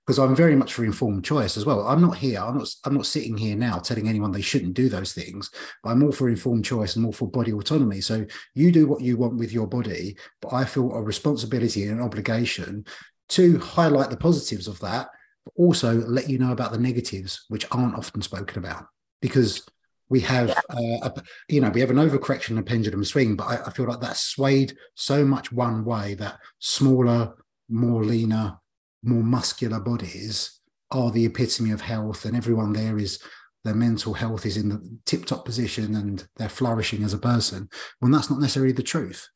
[0.05, 1.87] because I'm very much for informed choice as well.
[1.87, 2.39] I'm not here.
[2.39, 2.67] I'm not.
[2.83, 5.49] I'm not sitting here now telling anyone they shouldn't do those things.
[5.83, 8.01] But I'm all for informed choice and more for body autonomy.
[8.01, 8.23] So
[8.53, 12.05] you do what you want with your body, but I feel a responsibility and an
[12.05, 12.85] obligation
[13.29, 15.07] to highlight the positives of that,
[15.43, 18.85] but also let you know about the negatives, which aren't often spoken about
[19.21, 19.65] because
[20.09, 20.55] we have yeah.
[20.69, 23.69] uh, a, you know we have an overcorrection and a pendulum swing but I, I,
[23.71, 27.33] feel like that's swayed so much one way that smaller
[27.69, 28.59] more leaner
[29.05, 30.59] more muscular bodies
[30.91, 33.19] are the epitome of health, and everyone there is
[33.63, 37.69] their mental health is in the tip top position and they're flourishing as a person,
[37.99, 39.27] when that's not necessarily the truth.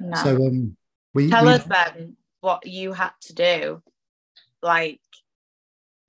[0.00, 0.16] No.
[0.16, 0.76] So, um,
[1.14, 3.82] we tell we, us then what you had to do,
[4.62, 5.00] like.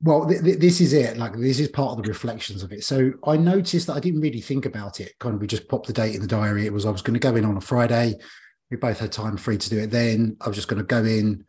[0.03, 1.17] Well, th- th- this is it.
[1.17, 2.83] Like, this is part of the reflections of it.
[2.83, 5.13] So, I noticed that I didn't really think about it.
[5.19, 6.65] Kind of, we just popped the date in the diary.
[6.65, 8.15] It was I was going to go in on a Friday.
[8.69, 10.35] We both had time free to do it then.
[10.41, 11.45] I was just going to go in,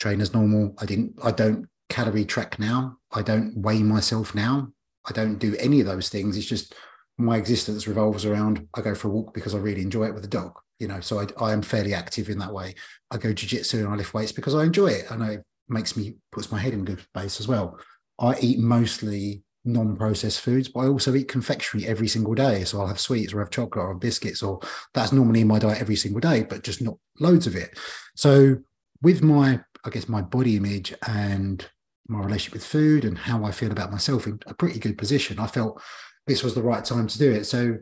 [0.00, 0.74] train as normal.
[0.78, 2.96] I didn't, I don't calorie track now.
[3.12, 4.72] I don't weigh myself now.
[5.08, 6.36] I don't do any of those things.
[6.36, 6.74] It's just
[7.18, 10.22] my existence revolves around I go for a walk because I really enjoy it with
[10.22, 10.58] the dog.
[10.78, 12.74] You know, so I, I am fairly active in that way.
[13.10, 15.12] I go jiu-jitsu and I lift weights because I enjoy it.
[15.12, 17.78] I know makes me puts my head in good space as well.
[18.18, 22.64] I eat mostly non-processed foods, but I also eat confectionery every single day.
[22.64, 24.60] So I'll have sweets or have chocolate or biscuits, or
[24.94, 27.78] that's normally in my diet every single day, but just not loads of it.
[28.16, 28.56] So
[29.02, 31.66] with my I guess my body image and
[32.06, 35.38] my relationship with food and how I feel about myself in a pretty good position.
[35.38, 35.80] I felt
[36.26, 37.44] this was the right time to do it.
[37.44, 37.76] So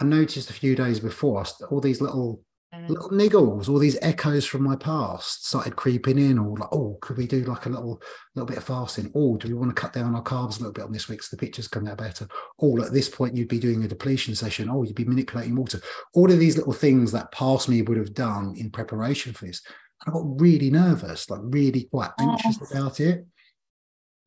[0.00, 2.42] I noticed a few days before all these little.
[2.88, 7.16] Little niggles, all these echoes from my past started creeping in, or like, oh, could
[7.18, 8.00] we do like a little
[8.34, 9.10] little bit of fasting?
[9.14, 11.08] Or oh, do we want to cut down our carbs a little bit on this
[11.08, 12.26] week so the pictures come out better?
[12.58, 14.70] Or at this point, you'd be doing a depletion session.
[14.70, 15.80] Oh, you'd be manipulating water.
[16.14, 19.60] All of these little things that past me would have done in preparation for this.
[20.04, 22.30] And I got really nervous, like really quite oh.
[22.30, 22.78] anxious oh.
[22.78, 23.26] about it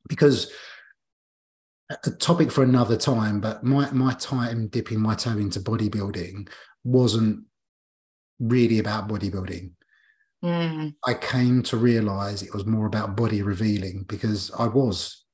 [0.08, 0.52] because
[1.90, 6.50] a topic for another time, but my my time dipping my toe into bodybuilding
[6.84, 7.44] wasn't
[8.40, 9.72] really about bodybuilding.
[10.44, 10.96] Mm.
[11.06, 15.26] I came to realize it was more about body revealing because I was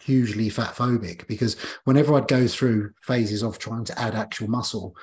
[0.00, 4.96] hugely fat phobic because whenever I'd go through phases of trying to add actual muscle,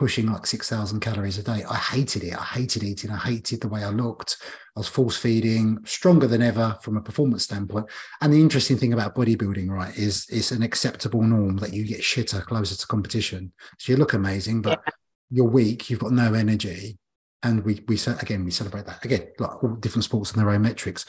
[0.00, 1.62] pushing like 6,000 calories a day.
[1.68, 2.34] I hated it.
[2.34, 3.10] I hated eating.
[3.10, 4.38] I hated the way I looked.
[4.74, 7.84] I was force feeding, stronger than ever from a performance standpoint.
[8.22, 12.00] And the interesting thing about bodybuilding, right, is it's an acceptable norm that you get
[12.00, 13.52] shitter closer to competition.
[13.78, 14.92] So you look amazing, but yeah.
[15.32, 15.90] you're weak.
[15.90, 16.96] You've got no energy.
[17.42, 20.62] And we, we again, we celebrate that again, like all different sports and their own
[20.62, 21.06] metrics.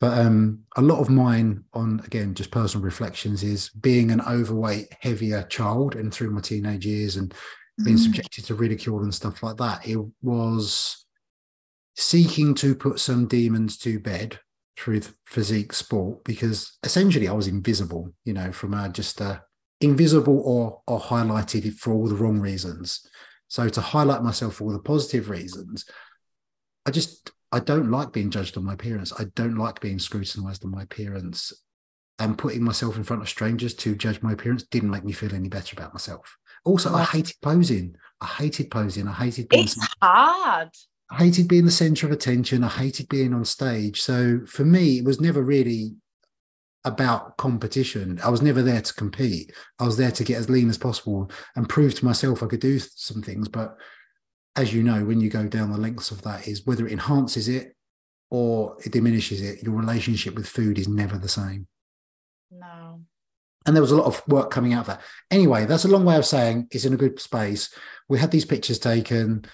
[0.00, 4.88] But um, a lot of mine on again just personal reflections is being an overweight,
[5.00, 7.32] heavier child, and through my teenage years and
[7.84, 8.02] being mm.
[8.02, 9.86] subjected to ridicule and stuff like that.
[9.86, 11.06] It was
[11.94, 14.38] seeking to put some demons to bed
[14.76, 19.42] through physique sport because essentially I was invisible, you know, from a just a
[19.80, 23.06] invisible or or highlighted for all the wrong reasons.
[23.52, 25.84] So to highlight myself for all the positive reasons,
[26.86, 29.12] I just I don't like being judged on my appearance.
[29.12, 31.52] I don't like being scrutinized on my appearance.
[32.18, 35.34] And putting myself in front of strangers to judge my appearance didn't make me feel
[35.34, 36.38] any better about myself.
[36.64, 37.94] Also, I hated posing.
[38.22, 39.06] I hated posing.
[39.06, 39.64] I hated being.
[39.64, 40.70] It's hard.
[41.10, 42.64] I hated being the center of attention.
[42.64, 44.00] I hated being on stage.
[44.00, 45.92] So for me, it was never really
[46.84, 48.20] about competition.
[48.24, 49.52] I was never there to compete.
[49.78, 52.60] I was there to get as lean as possible and prove to myself I could
[52.60, 53.48] do some things.
[53.48, 53.76] But
[54.56, 57.48] as you know, when you go down the lengths of that, is whether it enhances
[57.48, 57.74] it
[58.30, 61.66] or it diminishes it, your relationship with food is never the same.
[62.50, 63.00] No.
[63.64, 65.00] And there was a lot of work coming out of that.
[65.30, 67.72] Anyway, that's a long way of saying it's in a good space.
[68.08, 69.44] We had these pictures taken.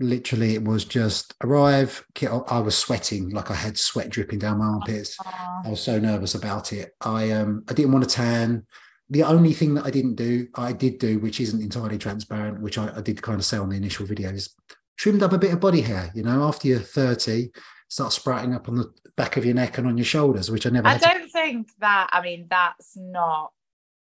[0.00, 2.04] Literally, it was just arrive.
[2.22, 5.16] I was sweating, like I had sweat dripping down my armpits.
[5.18, 5.66] Aww.
[5.66, 6.94] I was so nervous about it.
[7.00, 8.66] I um I didn't want to tan
[9.10, 12.76] the only thing that I didn't do, I did do, which isn't entirely transparent, which
[12.76, 14.50] I, I, did kind of say on the initial videos,
[14.96, 16.10] trimmed up a bit of body hair.
[16.14, 17.50] You know, after you're 30,
[17.88, 20.70] start sprouting up on the back of your neck and on your shoulders, which I
[20.70, 20.86] never.
[20.86, 21.28] I don't to...
[21.28, 22.10] think that.
[22.12, 23.52] I mean, that's not.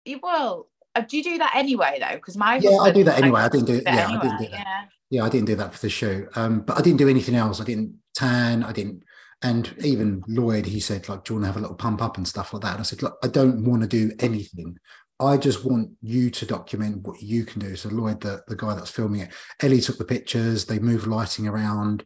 [0.05, 0.69] You will.
[0.95, 2.17] Uh, do you do that anyway though?
[2.17, 3.43] Because my yeah, I do that anyway.
[3.43, 3.83] I didn't do it.
[3.85, 4.61] Yeah, anyway, I didn't do that.
[4.61, 4.85] Yeah.
[5.11, 6.27] Yeah, I didn't do that for the show.
[6.35, 7.61] Um, but I didn't do anything else.
[7.61, 8.63] I didn't tan.
[8.63, 9.03] I didn't
[9.43, 12.17] and even Lloyd, he said, like, do you want to have a little pump up
[12.17, 12.73] and stuff like that?
[12.73, 14.79] And I said, look, I don't want to do anything.
[15.21, 17.77] I just want you to document what you can do.
[17.77, 21.47] So Lloyd, the, the guy that's filming it, Ellie took the pictures, they moved lighting
[21.47, 22.05] around.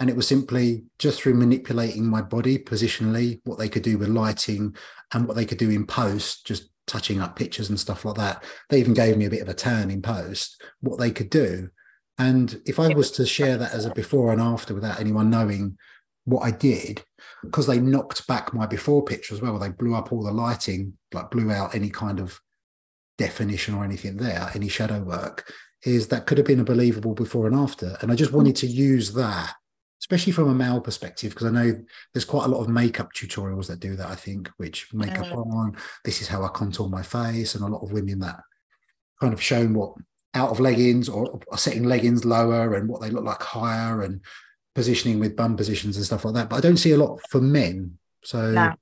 [0.00, 4.08] And it was simply just through manipulating my body positionally, what they could do with
[4.08, 4.74] lighting
[5.12, 8.42] and what they could do in post, just touching up pictures and stuff like that.
[8.68, 11.68] They even gave me a bit of a turn in post, what they could do.
[12.18, 15.78] And if I was to share that as a before and after without anyone knowing
[16.24, 17.04] what I did
[17.42, 19.58] because they knocked back my before picture as well.
[19.58, 22.40] They blew up all the lighting, like blew out any kind of
[23.18, 25.52] definition or anything there, any shadow work.
[25.84, 27.96] Is that could have been a believable before and after.
[28.00, 29.52] And I just wanted to use that,
[30.00, 31.74] especially from a male perspective, because I know
[32.14, 35.44] there's quite a lot of makeup tutorials that do that, I think, which makeup mm.
[35.52, 38.38] on, this is how I contour my face, and a lot of women that
[39.20, 39.94] kind of shown what
[40.34, 44.20] out of leggings or, or setting leggings lower and what they look like higher and
[44.74, 46.48] positioning with bum positions and stuff like that.
[46.48, 47.98] But I don't see a lot for men.
[48.24, 48.74] So no.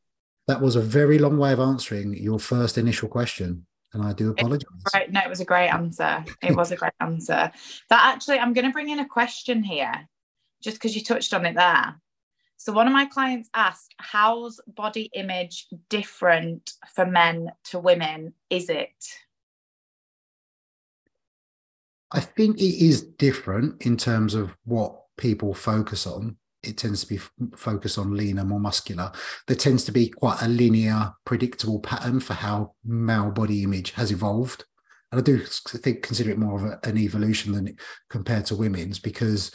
[0.47, 3.67] that was a very long way of answering your first initial question.
[3.93, 4.69] And I do apologize.
[4.95, 5.11] Right.
[5.11, 6.25] No, it was a great answer.
[6.43, 7.51] It was a great answer.
[7.89, 10.09] That actually, I'm going to bring in a question here,
[10.63, 11.97] just because you touched on it there.
[12.57, 18.35] So one of my clients asked, "How's body image different for men to women?
[18.49, 18.95] Is it?"
[22.13, 27.07] I think it is different in terms of what people focus on, it tends to
[27.07, 27.21] be
[27.57, 29.13] focused on leaner, more muscular.
[29.47, 34.11] There tends to be quite a linear, predictable pattern for how male body image has
[34.11, 34.65] evolved.
[35.13, 37.77] And I do think consider it more of a, an evolution than
[38.09, 39.51] compared to women's, because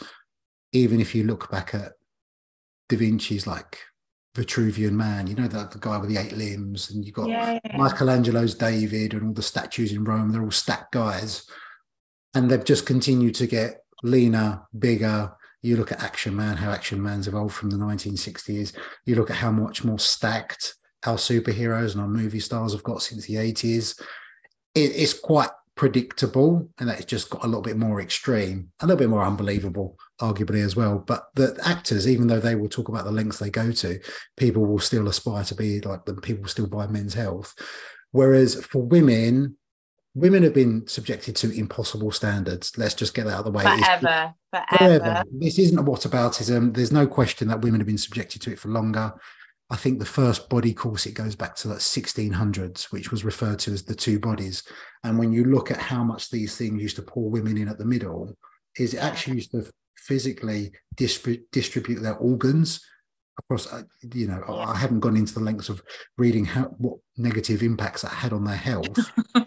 [0.72, 1.92] even if you look back at
[2.88, 3.78] Da Vinci's like
[4.34, 7.58] Vitruvian Man, you know, the, the guy with the eight limbs, and you've got yeah.
[7.76, 11.46] Michelangelo's David and all the statues in Rome, they're all stacked guys.
[12.34, 17.02] And they've just continued to get leaner, bigger, you look at Action Man, how Action
[17.02, 18.76] Man's evolved from the 1960s.
[19.04, 23.02] You look at how much more stacked our superheroes and our movie stars have got
[23.02, 24.00] since the 80s.
[24.74, 28.86] It, it's quite predictable and that it's just got a little bit more extreme, a
[28.86, 30.98] little bit more unbelievable, arguably as well.
[30.98, 33.98] But the actors, even though they will talk about the lengths they go to,
[34.36, 36.20] people will still aspire to be like them.
[36.20, 37.54] People still buy men's health.
[38.12, 39.56] Whereas for women,
[40.16, 42.72] women have been subjected to impossible standards.
[42.78, 43.64] Let's just get that out of the way.
[43.64, 44.76] Forever, forever.
[44.78, 45.24] forever.
[45.30, 46.74] This isn't a whataboutism.
[46.74, 49.12] There's no question that women have been subjected to it for longer.
[49.68, 53.72] I think the first body corset goes back to the 1600s, which was referred to
[53.72, 54.62] as the two bodies.
[55.04, 57.76] And when you look at how much these things used to pull women in at
[57.76, 58.34] the middle,
[58.78, 62.80] is it actually used to physically distribute their organs
[63.38, 63.82] across uh,
[64.14, 64.54] you know yeah.
[64.54, 65.82] i haven't gone into the lengths of
[66.16, 69.12] reading how what negative impacts that had on their health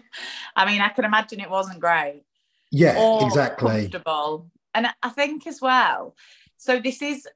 [0.56, 2.22] i mean i can imagine it wasn't great.
[2.70, 3.68] Yeah exactly.
[3.68, 4.50] comfortable.
[4.74, 6.14] And i think as well
[6.56, 7.26] so this is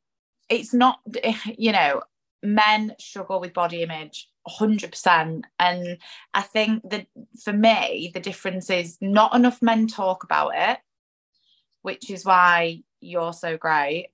[0.49, 1.01] it's not
[1.59, 2.03] you know
[2.43, 5.99] men struggle with body image 100% and
[6.35, 7.07] i think that
[7.43, 10.79] for me the difference is not enough men talk about it
[11.85, 14.09] which is why you're so great.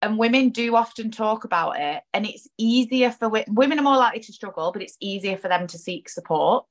[0.00, 4.20] And women do often talk about it and it's easier for women are more likely
[4.20, 6.66] to struggle but it's easier for them to seek support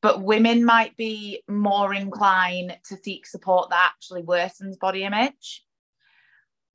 [0.00, 5.64] but women might be more inclined to seek support that actually worsens body image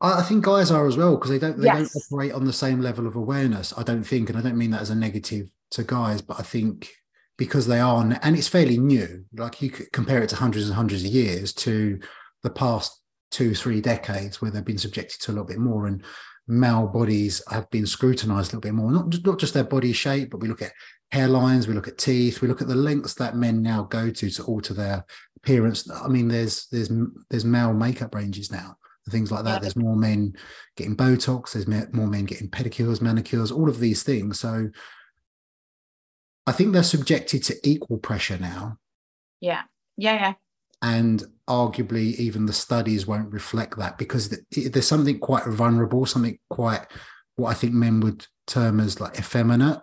[0.03, 1.93] I think guys are as well because they don't they yes.
[1.93, 3.73] don't operate on the same level of awareness.
[3.77, 6.43] I don't think, and I don't mean that as a negative to guys, but I
[6.43, 6.89] think
[7.37, 9.23] because they are, and it's fairly new.
[9.33, 12.01] Like you could compare it to hundreds and hundreds of years to
[12.43, 15.87] the past two, three decades where they've been subjected to a little bit more.
[15.87, 16.03] And
[16.47, 20.31] male bodies have been scrutinized a little bit more, not, not just their body shape,
[20.31, 20.73] but we look at
[21.13, 24.29] hairlines, we look at teeth, we look at the lengths that men now go to
[24.29, 25.05] to alter their
[25.37, 25.89] appearance.
[25.89, 26.91] I mean, there's there's
[27.29, 28.77] there's male makeup ranges now,
[29.09, 29.55] things like that.
[29.55, 29.59] Yeah.
[29.59, 30.33] There's more men
[30.75, 31.53] getting Botox.
[31.53, 34.39] There's more men getting pedicures, manicures, all of these things.
[34.39, 34.69] So
[36.47, 38.77] I think they're subjected to equal pressure now.
[39.39, 39.63] Yeah,
[39.97, 40.33] yeah, yeah.
[40.81, 46.85] And arguably, even the studies won't reflect that because there's something quite vulnerable, something quite
[47.35, 49.79] what I think men would term as like effeminate,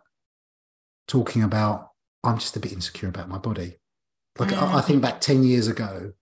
[1.11, 1.89] talking about,
[2.25, 3.79] I'm just a bit insecure about my body.
[4.39, 4.63] Like, mm.
[4.63, 6.13] I, I, think back 10 years ago,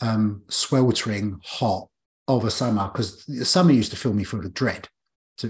[0.00, 1.88] um, sweltering hot
[2.28, 4.88] over summer, because summer used to fill me full of dread.
[5.38, 5.48] To,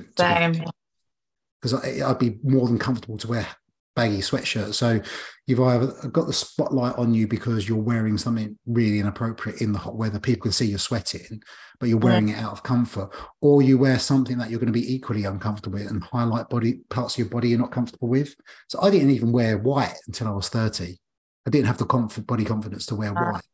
[1.60, 3.46] because I'd be more than comfortable to wear
[3.94, 4.74] baggy sweatshirt.
[4.74, 5.00] So
[5.46, 9.78] you've either got the spotlight on you because you're wearing something really inappropriate in the
[9.78, 10.18] hot weather.
[10.18, 11.42] People can see you're sweating,
[11.80, 12.38] but you're wearing yeah.
[12.38, 15.78] it out of comfort, or you wear something that you're going to be equally uncomfortable
[15.78, 18.34] with and highlight body parts of your body you're not comfortable with.
[18.68, 20.98] So I didn't even wear white until I was 30.
[21.46, 23.32] I didn't have the comfort, body confidence to wear ah.
[23.32, 23.44] white.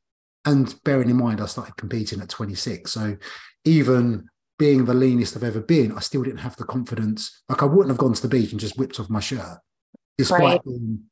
[0.44, 2.90] And bearing in mind, I started competing at 26.
[2.90, 3.16] So
[3.64, 7.42] even being the leanest I've ever been, I still didn't have the confidence.
[7.48, 9.58] Like I wouldn't have gone to the beach and just whipped off my shirt.
[10.18, 10.60] It's right.
[10.66, 11.04] Um,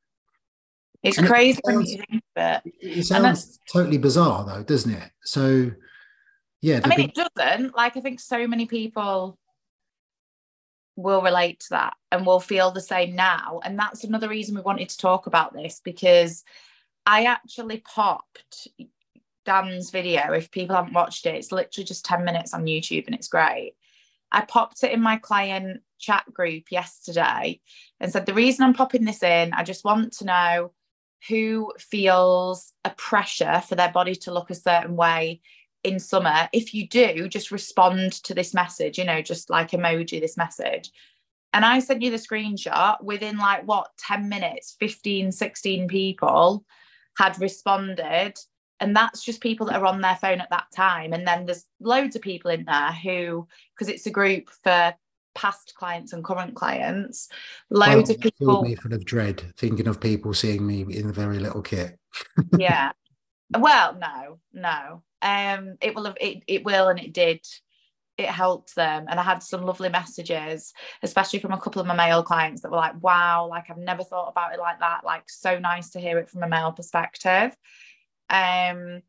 [1.03, 2.62] it's crazy it sounds, it.
[2.81, 5.11] It sounds totally bizarre, though, doesn't it?
[5.23, 5.71] So,
[6.61, 6.81] yeah.
[6.83, 7.77] I mean, it doesn't.
[7.77, 9.38] Like, I think so many people
[10.97, 13.61] will relate to that and will feel the same now.
[13.62, 16.42] And that's another reason we wanted to talk about this because
[17.05, 18.69] I actually popped
[19.45, 20.33] Dan's video.
[20.33, 23.75] If people haven't watched it, it's literally just 10 minutes on YouTube and it's great.
[24.37, 27.59] I popped it in my client chat group yesterday
[28.01, 30.72] and said, The reason I'm popping this in, I just want to know
[31.27, 35.40] who feels a pressure for their body to look a certain way
[35.85, 36.51] in summer.
[36.53, 40.92] If you do, just respond to this message, you know, just like emoji this message.
[41.55, 46.62] And I sent you the screenshot within like what 10 minutes, 15, 16 people
[47.16, 48.38] had responded
[48.81, 51.12] and that's just people that are on their phone at that time.
[51.12, 54.95] And then there's loads of people in there who because it's a group for
[55.35, 57.29] past clients and current clients
[57.69, 61.12] loads well, of people me full of dread thinking of people seeing me in a
[61.12, 61.99] very little kit.
[62.59, 62.93] Yeah.
[63.57, 65.03] Well no no.
[65.23, 67.41] Um it will have it, it will and it did.
[68.17, 69.07] It helped them.
[69.11, 72.71] And i had some lovely messages especially from a couple of my male clients that
[72.71, 75.05] were like wow like i've never thought about it like that.
[75.05, 77.55] Like so nice to hear it from a male perspective
[78.31, 79.03] um,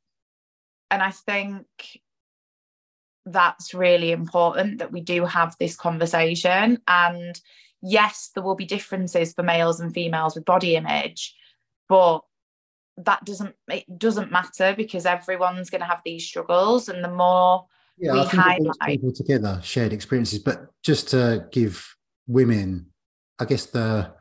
[0.89, 1.65] and I think
[3.25, 6.81] that's really important that we do have this conversation.
[6.87, 7.39] And
[7.81, 11.35] yes, there will be differences for males and females with body image,
[11.89, 12.21] but
[12.97, 17.65] that doesn't it doesn't matter because everyone's going to have these struggles, and the more
[17.97, 20.39] yeah, we highlight people together, shared experiences.
[20.39, 21.95] But just to give
[22.27, 22.87] women,
[23.39, 24.11] I guess the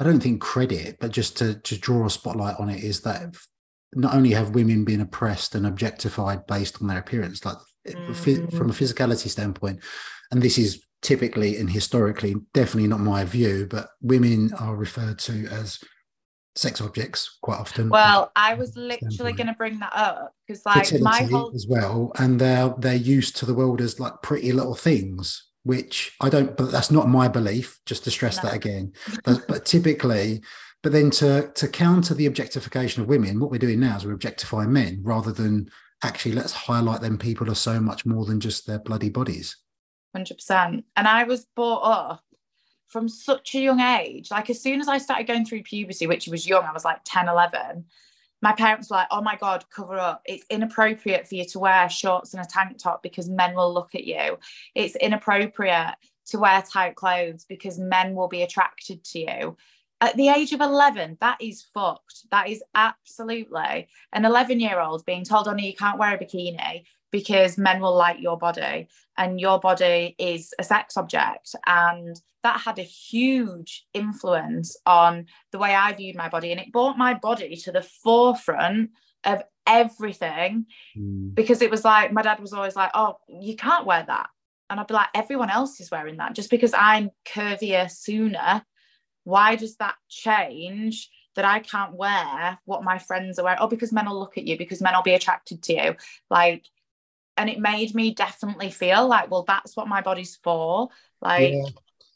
[0.00, 3.34] I don't think credit, but just to to draw a spotlight on it is that
[3.94, 8.52] not only have women been oppressed and objectified based on their appearance, like mm.
[8.52, 9.80] from a physicality standpoint,
[10.30, 15.46] and this is typically and historically definitely not my view, but women are referred to
[15.46, 15.78] as
[16.58, 17.88] sex objects quite often.
[17.88, 22.12] Well, I was literally going to bring that up because, like, my whole as well,
[22.18, 26.56] and they're they're used to the world as like pretty little things, which I don't.
[26.56, 27.80] But that's not my belief.
[27.86, 28.44] Just to stress no.
[28.44, 28.92] that again.
[29.24, 30.42] but, but typically
[30.82, 34.12] but then to to counter the objectification of women, what we're doing now is we're
[34.12, 35.68] objectifying men rather than
[36.04, 39.56] actually let's highlight them people are so much more than just their bloody bodies.
[40.16, 40.84] 100%.
[40.96, 42.24] And I was brought up
[42.86, 44.30] from such a young age.
[44.30, 47.00] Like as soon as I started going through puberty, which was young, I was like
[47.04, 47.84] 10, 11,
[48.40, 50.22] my parents were like, oh my God, cover up.
[50.24, 53.94] It's inappropriate for you to wear shorts and a tank top because men will look
[53.94, 54.38] at you.
[54.74, 59.56] It's inappropriate to wear tight clothes because men will be attracted to you
[60.00, 65.04] at the age of 11 that is fucked that is absolutely an 11 year old
[65.04, 68.88] being told oh no you can't wear a bikini because men will like your body
[69.16, 75.58] and your body is a sex object and that had a huge influence on the
[75.58, 78.90] way i viewed my body and it brought my body to the forefront
[79.24, 80.64] of everything
[80.96, 81.34] mm.
[81.34, 84.28] because it was like my dad was always like oh you can't wear that
[84.70, 86.34] and I'd be like, everyone else is wearing that.
[86.34, 88.62] Just because I'm curvier sooner
[89.24, 93.60] why does that change that I can't wear what my friends are wearing?
[93.60, 95.96] Oh, because men will look at you, because men will be attracted to you.
[96.30, 96.64] Like,
[97.36, 100.88] and it made me definitely feel like, well, that's what my body's for.
[101.20, 101.70] Like, yeah.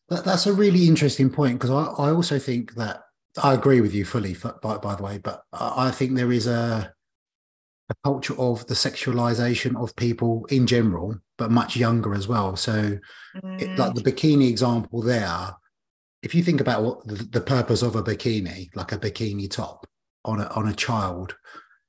[0.08, 3.02] that, that's a really interesting point because I, I also think that
[3.42, 6.92] I agree with you fully, by, by the way, but I think there is a
[7.90, 12.56] a culture of the sexualization of people in general, but much younger as well.
[12.56, 12.98] So,
[13.34, 13.62] Mm.
[13.62, 15.56] it, like the bikini example there,
[16.22, 19.86] if you think about what the, the purpose of a bikini, like a bikini top
[20.24, 21.34] on a on a child,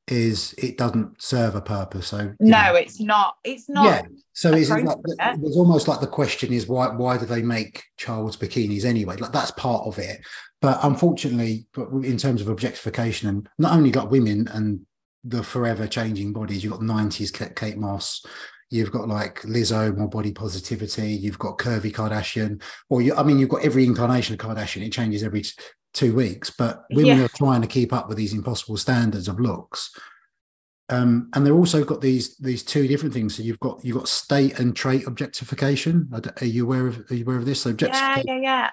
[0.07, 2.07] is it doesn't serve a purpose.
[2.07, 3.35] So no, know, it's not.
[3.43, 3.85] It's not.
[3.85, 4.01] yeah.
[4.33, 4.85] So it's like,
[5.17, 9.15] there's almost like the question is why why do they make child's bikinis anyway?
[9.17, 10.21] Like that's part of it.
[10.61, 14.85] But unfortunately, but in terms of objectification and not only like women and
[15.23, 18.25] the forever changing bodies, you've got 90s Kate- Kate Moss,
[18.73, 23.39] you've got like Lizzo, more body positivity, you've got curvy Kardashian, or you, I mean,
[23.39, 24.85] you've got every incarnation of Kardashian.
[24.85, 25.51] It changes every t-
[25.93, 27.25] two weeks, but women Yeah.
[27.25, 29.91] are trying to keep up with these impossible standards of looks.
[30.89, 33.35] Um, and they've also got these these two different things.
[33.35, 36.09] So you've got you've got state and trait objectification.
[36.41, 37.61] Are you aware of are you aware of this?
[37.61, 38.69] So Yeah, yeah, yeah.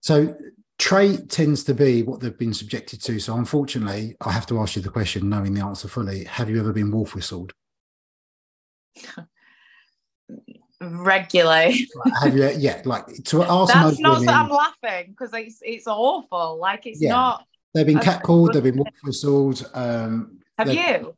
[0.00, 0.36] So
[0.78, 3.18] trait tends to be what they've been subjected to.
[3.18, 6.24] So unfortunately, I have to ask you the question, knowing the answer fully.
[6.24, 7.52] Have you ever been wolf whistled?
[10.80, 11.88] Regularly.
[11.94, 12.50] Like, have you?
[12.56, 16.58] Yeah, like to ask That's not women, that I'm laughing because it's it's awful.
[16.58, 17.10] Like it's Yeah.
[17.10, 17.46] not.
[17.74, 21.14] they've been catcalled, they've been whistled, um, Have you?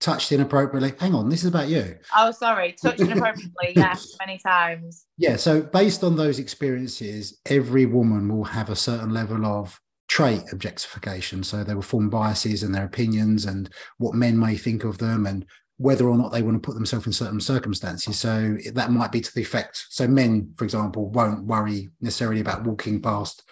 [0.00, 0.94] touched inappropriately.
[0.98, 1.98] Hang on, this is about you.
[2.16, 2.72] Oh, sorry.
[2.72, 3.72] Touched inappropriately.
[3.76, 5.04] yes, many times.
[5.18, 10.42] Yeah, so based on those experiences, every woman will have a certain level of trait
[10.52, 11.44] objectification.
[11.44, 15.26] So they will form biases and their opinions and what men may think of them
[15.26, 15.44] and
[15.80, 18.20] whether or not they want to put themselves in certain circumstances.
[18.20, 19.86] So that might be to the effect.
[19.88, 23.44] So men, for example, won't worry necessarily about walking past,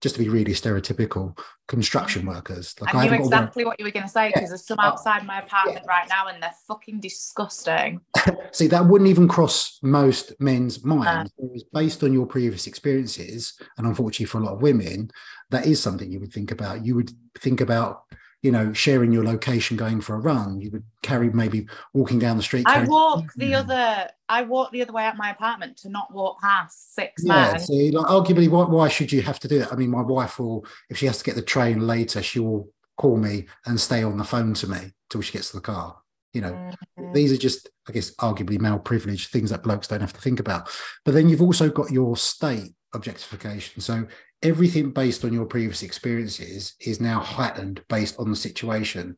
[0.00, 2.30] just to be really stereotypical, construction mm-hmm.
[2.30, 2.74] workers.
[2.80, 5.40] Like I knew exactly what you were going to say because there's some outside my
[5.40, 8.00] apartment right now and they're fucking disgusting.
[8.52, 11.32] See, that wouldn't even cross most men's minds.
[11.36, 15.10] Whereas based on your previous experiences, and unfortunately for a lot of women,
[15.50, 16.82] that is something you would think about.
[16.82, 18.04] You would think about,
[18.44, 20.60] you know, sharing your location, going for a run.
[20.60, 22.66] You would carry maybe walking down the street.
[22.68, 24.10] I walk the other.
[24.28, 27.60] I walk the other way out my apartment to not walk past six Yeah, men.
[27.60, 29.72] see, like arguably, why, why should you have to do that?
[29.72, 32.68] I mean, my wife will, if she has to get the train later, she will
[32.98, 35.96] call me and stay on the phone to me till she gets to the car.
[36.34, 36.58] You know,
[36.98, 37.14] Mhm.
[37.14, 40.40] these are just i guess arguably male privilege things that blokes don't have to think
[40.40, 40.68] about
[41.04, 44.06] but then you've also got your state objectification so
[44.44, 49.16] everything based on your previous experiences is now heightened based on the situation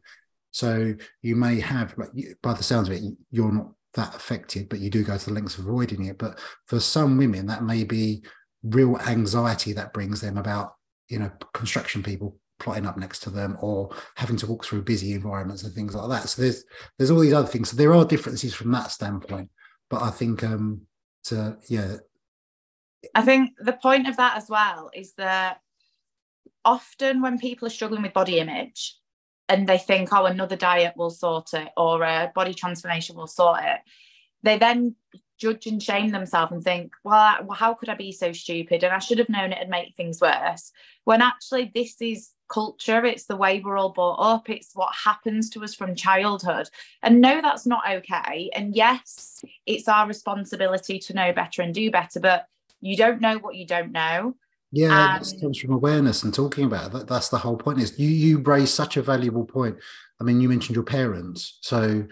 [0.50, 1.94] so you may have
[2.42, 5.32] by the sounds of it you're not that affected but you do go to the
[5.32, 8.22] lengths of avoiding it but for some women that may be
[8.62, 10.74] real anxiety that brings them about
[11.08, 15.12] you know construction people plotting up next to them or having to walk through busy
[15.12, 16.64] environments and things like that so there's
[16.98, 17.70] there's all these other things.
[17.70, 19.50] So there are differences from that standpoint.
[19.90, 20.82] But I think um
[21.24, 21.96] to yeah,
[23.14, 25.60] I think the point of that as well is that
[26.64, 28.96] often when people are struggling with body image
[29.48, 33.60] and they think, oh, another diet will sort it or a body transformation will sort
[33.62, 33.78] it,
[34.42, 34.96] they then
[35.38, 38.82] judge and shame themselves and think, well, how could I be so stupid?
[38.82, 40.72] And I should have known it'd make things worse.
[41.04, 45.50] When actually, this is culture, it's the way we're all brought up, it's what happens
[45.50, 46.68] to us from childhood.
[47.02, 48.50] And no, that's not okay.
[48.54, 52.46] And yes, it's our responsibility to know better and do better, but
[52.80, 54.36] you don't know what you don't know.
[54.72, 56.92] yeah, Um, comes from awareness and talking about it.
[56.92, 57.80] That, that's the whole point.
[57.80, 59.76] Is you you raise such a valuable point.
[60.20, 62.04] I mean, you mentioned your parents, so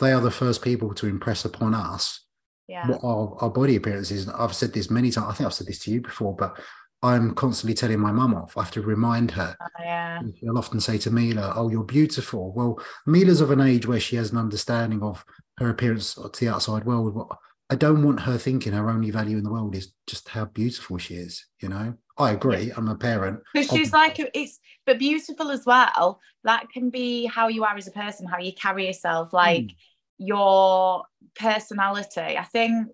[0.00, 2.20] they are the first people to impress upon us
[2.66, 2.88] Yeah.
[2.88, 4.26] what our, our body appearance is.
[4.26, 5.26] And I've said this many times.
[5.30, 6.58] I think I've said this to you before, but
[7.04, 8.56] I'm constantly telling my mum off.
[8.56, 10.20] I have to remind her Oh, yeah.
[10.38, 12.52] She'll often say to Mila, Oh, you're beautiful.
[12.52, 15.24] Well, Mila's of an age where she has an understanding of
[15.58, 17.14] her appearance to the outside world.
[17.14, 17.28] What
[17.72, 20.98] I don't want her thinking her only value in the world is just how beautiful
[20.98, 21.46] she is.
[21.62, 22.70] You know, I agree.
[22.76, 23.40] I'm a parent.
[23.54, 26.20] Because she's like, it's, but beautiful as well.
[26.44, 29.36] That can be how you are as a person, how you carry yourself, hmm.
[29.36, 29.70] like
[30.18, 31.04] your
[31.34, 32.36] personality.
[32.36, 32.90] I think,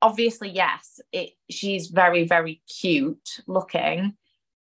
[0.00, 4.14] obviously, yes, it, she's very, very cute looking.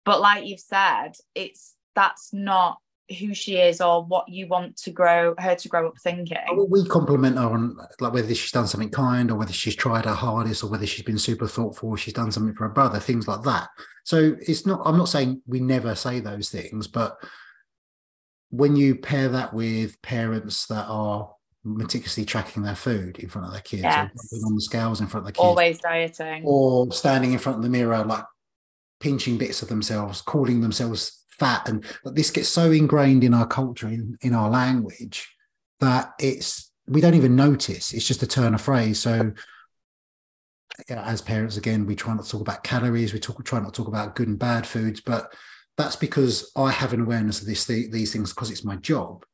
[0.04, 2.81] But like you've said, it's that's not
[3.18, 6.38] who she is or what you want to grow her to grow up thinking.
[6.70, 10.14] We compliment her on like whether she's done something kind or whether she's tried her
[10.14, 13.26] hardest or whether she's been super thoughtful or she's done something for her brother, things
[13.28, 13.68] like that.
[14.04, 17.16] So it's not, I'm not saying we never say those things, but
[18.50, 21.34] when you pair that with parents that are
[21.64, 24.42] meticulously tracking their food in front of their kids Yes.
[24.44, 26.42] on the scales in front of the kids Always dieting.
[26.44, 28.24] or standing in front of the mirror like
[29.00, 33.46] pinching bits of themselves calling themselves fat and but this gets so ingrained in our
[33.46, 35.28] culture in, in our language
[35.80, 37.92] that it's we don't even notice.
[37.92, 39.00] It's just a turn of phrase.
[39.00, 39.32] So
[40.88, 43.12] you know, as parents again we try not to talk about calories.
[43.12, 45.32] We talk try not to talk about good and bad foods but
[45.78, 49.24] that's because i have an awareness of this these things because it's my job.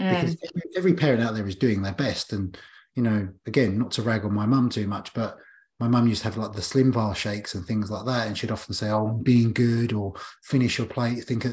[0.00, 0.10] Mm.
[0.10, 2.32] because every, every parent out there is doing their best.
[2.32, 2.56] And
[2.94, 5.38] you know again not to rag on my mum too much but
[5.78, 8.50] my mum used to have like the Slimbar shakes and things like that and she'd
[8.50, 11.44] often say oh I'm being good or finish your plate think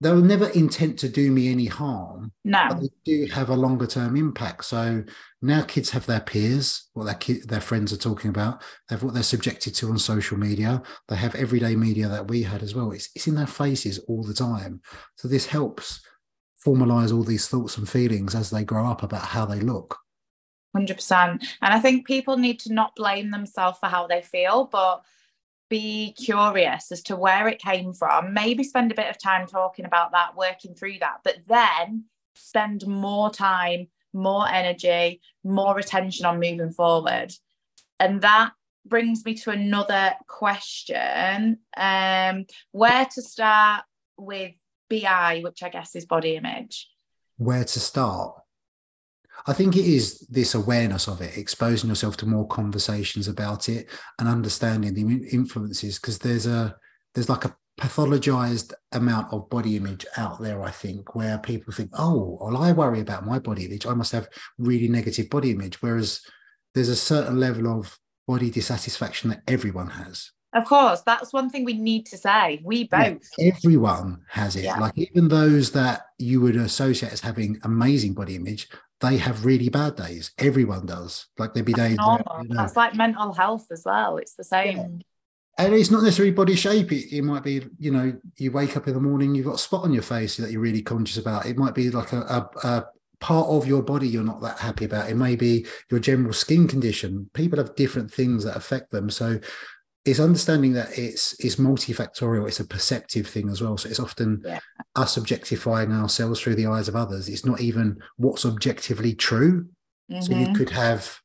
[0.00, 2.32] they were never intent to do me any harm.
[2.44, 4.64] No, but they do have a longer term impact.
[4.64, 5.04] So
[5.42, 8.62] now kids have their peers, what their ki- their friends are talking about.
[8.88, 10.82] They have what they're subjected to on social media.
[11.08, 12.92] They have everyday media that we had as well.
[12.92, 14.80] It's it's in their faces all the time.
[15.16, 16.00] So this helps
[16.66, 19.98] formalize all these thoughts and feelings as they grow up about how they look.
[20.76, 21.16] 100%.
[21.62, 25.02] And I think people need to not blame themselves for how they feel, but
[25.68, 29.84] be curious as to where it came from, maybe spend a bit of time talking
[29.84, 32.04] about that, working through that, but then
[32.34, 37.32] spend more time, more energy, more attention on moving forward.
[38.00, 38.52] And that
[38.84, 43.84] brings me to another question um, where to start
[44.18, 44.52] with
[44.88, 46.88] BI, which I guess is body image?
[47.36, 48.39] Where to start?
[49.46, 53.88] I think it is this awareness of it, exposing yourself to more conversations about it
[54.18, 56.76] and understanding the influences because there's a
[57.14, 61.90] there's like a pathologized amount of body image out there, I think, where people think,
[61.94, 63.86] oh, well, I worry about my body image.
[63.86, 64.28] I must have
[64.58, 65.80] really negative body image.
[65.80, 66.20] Whereas
[66.74, 70.30] there's a certain level of body dissatisfaction that everyone has.
[70.52, 72.60] Of course, that's one thing we need to say.
[72.64, 73.22] We both.
[73.38, 74.64] Yeah, everyone has it.
[74.64, 74.78] Yeah.
[74.78, 78.68] Like even those that you would associate as having amazing body image,
[79.00, 80.32] they have really bad days.
[80.38, 81.26] Everyone does.
[81.38, 81.98] Like there'd be days.
[81.98, 84.16] Where, you know, That's like mental health as well.
[84.16, 84.76] It's the same.
[84.76, 85.66] Yeah.
[85.66, 86.90] And it's not necessarily body shape.
[86.90, 89.58] It, it, might be, you know, you wake up in the morning, you've got a
[89.58, 91.46] spot on your face that you're really conscious about.
[91.46, 92.86] It might be like a, a, a
[93.20, 95.10] part of your body you're not that happy about.
[95.10, 97.30] It may be your general skin condition.
[97.34, 99.10] People have different things that affect them.
[99.10, 99.38] So
[100.04, 104.42] it's understanding that it's it's multifactorial it's a perceptive thing as well so it's often
[104.44, 104.58] yeah.
[104.96, 109.66] us objectifying ourselves through the eyes of others it's not even what's objectively true
[110.10, 110.20] mm-hmm.
[110.20, 110.54] so you mm-hmm.
[110.54, 111.18] could have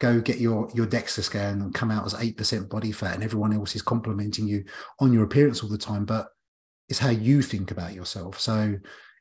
[0.00, 3.52] go get your your DEXA scan and come out as 8% body fat and everyone
[3.52, 4.64] else is complimenting you
[5.00, 6.28] on your appearance all the time but
[6.88, 8.74] it's how you think about yourself so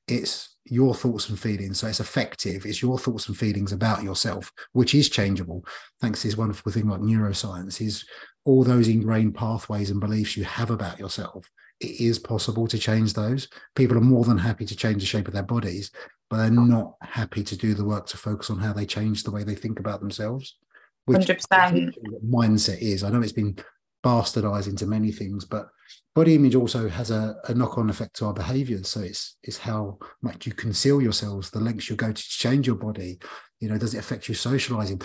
[0.07, 4.51] it's your thoughts and feelings so it's effective it's your thoughts and feelings about yourself
[4.71, 5.63] which is changeable
[6.01, 8.05] thanks to this wonderful thing like neuroscience is
[8.45, 13.13] all those ingrained pathways and beliefs you have about yourself it is possible to change
[13.13, 13.47] those.
[13.75, 15.91] People are more than happy to change the shape of their bodies
[16.29, 19.31] but they're not happy to do the work to focus on how they change the
[19.31, 20.57] way they think about themselves
[21.05, 21.93] which 100%.
[22.25, 23.03] mindset is.
[23.03, 23.57] I know it's been
[24.03, 25.67] bastardized into many things but
[26.15, 28.89] body image also has a, a knock-on effect to our behaviors.
[28.89, 32.77] So it's it's how much you conceal yourselves the lengths you go to change your
[32.77, 33.19] body.
[33.59, 35.01] You know does it affect you socializing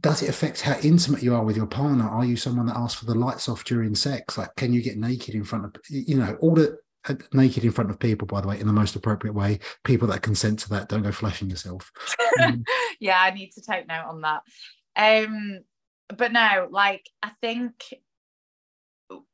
[0.00, 2.08] does it affect how intimate you are with your partner?
[2.08, 4.36] Are you someone that asks for the lights off during sex?
[4.36, 7.72] Like can you get naked in front of you know all the uh, naked in
[7.72, 9.60] front of people by the way in the most appropriate way.
[9.84, 11.90] People that consent to that don't go flashing yourself.
[12.42, 12.64] Um,
[13.00, 14.42] yeah i need to take note on that.
[14.96, 15.60] Um
[16.16, 17.74] but no like i think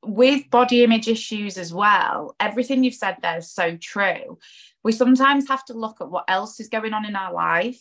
[0.03, 4.39] with body image issues as well, everything you've said there is so true.
[4.85, 7.81] We sometimes have to look at what else is going on in our life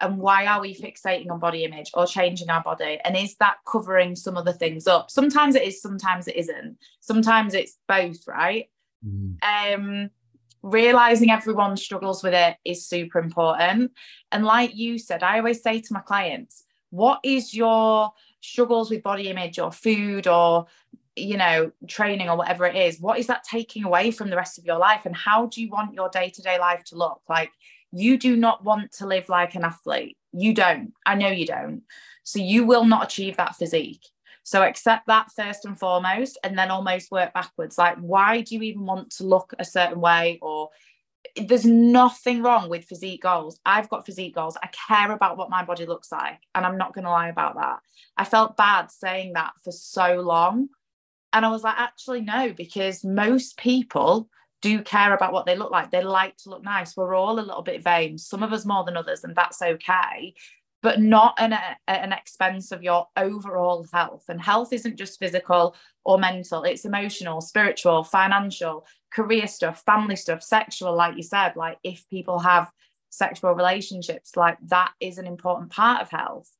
[0.00, 3.56] and why are we fixating on body image or changing our body and is that
[3.66, 8.68] covering some other things up sometimes it is sometimes it isn't sometimes it's both right
[9.06, 9.36] mm.
[9.42, 10.10] um
[10.62, 13.92] realizing everyone struggles with it is super important
[14.32, 19.02] and like you said i always say to my clients what is your struggles with
[19.02, 20.66] body image or food or
[21.16, 24.58] you know, training or whatever it is, what is that taking away from the rest
[24.58, 25.06] of your life?
[25.06, 27.20] And how do you want your day to day life to look?
[27.28, 27.52] Like,
[27.94, 30.16] you do not want to live like an athlete.
[30.32, 30.92] You don't.
[31.06, 31.82] I know you don't.
[32.22, 34.06] So, you will not achieve that physique.
[34.42, 37.78] So, accept that first and foremost, and then almost work backwards.
[37.78, 40.38] Like, why do you even want to look a certain way?
[40.42, 40.70] Or
[41.36, 43.58] there's nothing wrong with physique goals.
[43.64, 44.56] I've got physique goals.
[44.62, 46.40] I care about what my body looks like.
[46.54, 47.78] And I'm not going to lie about that.
[48.16, 50.68] I felt bad saying that for so long
[51.34, 54.28] and I was like, actually, no, because most people
[54.64, 55.90] do care about what they look like.
[55.90, 56.96] They like to look nice.
[56.96, 60.32] We're all a little bit vain, some of us more than others, and that's okay,
[60.82, 64.24] but not an, at an expense of your overall health.
[64.30, 70.42] And health isn't just physical or mental, it's emotional, spiritual, financial, career stuff, family stuff,
[70.42, 71.56] sexual, like you said.
[71.56, 72.72] Like if people have
[73.10, 76.50] sexual relationships, like that is an important part of health.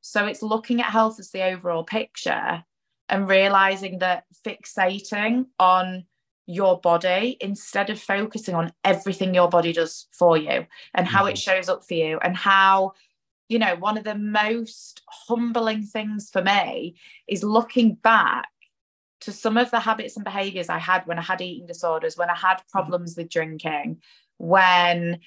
[0.00, 2.64] So it's looking at health as the overall picture
[3.10, 6.06] and realizing that fixating on
[6.46, 11.34] your body instead of focusing on everything your body does for you and how it
[11.34, 11.56] mm-hmm.
[11.56, 12.92] shows up for you and how
[13.48, 16.96] you know one of the most humbling things for me
[17.28, 18.48] is looking back
[19.20, 22.30] to some of the habits and behaviors I had when I had eating disorders when
[22.30, 22.70] I had mm-hmm.
[22.70, 24.02] problems with drinking
[24.38, 25.20] when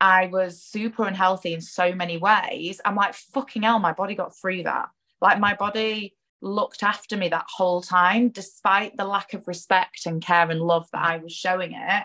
[0.00, 2.80] I was super unhealthy in so many ways.
[2.84, 4.88] I'm like, fucking hell, my body got through that.
[5.20, 10.22] Like my body looked after me that whole time, despite the lack of respect and
[10.22, 12.04] care and love that I was showing it.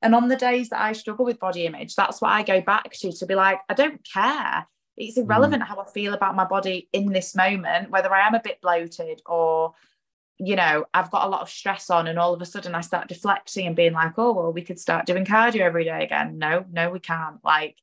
[0.00, 2.92] And on the days that I struggle with body image, that's what I go back
[2.92, 4.66] to to be like, I don't care.
[4.96, 5.66] It's irrelevant mm.
[5.66, 9.20] how I feel about my body in this moment, whether I am a bit bloated
[9.26, 9.74] or,
[10.38, 12.80] you know, I've got a lot of stress on, and all of a sudden I
[12.80, 16.38] start deflecting and being like, oh, well, we could start doing cardio every day again.
[16.38, 17.38] No, no, we can't.
[17.44, 17.76] Like,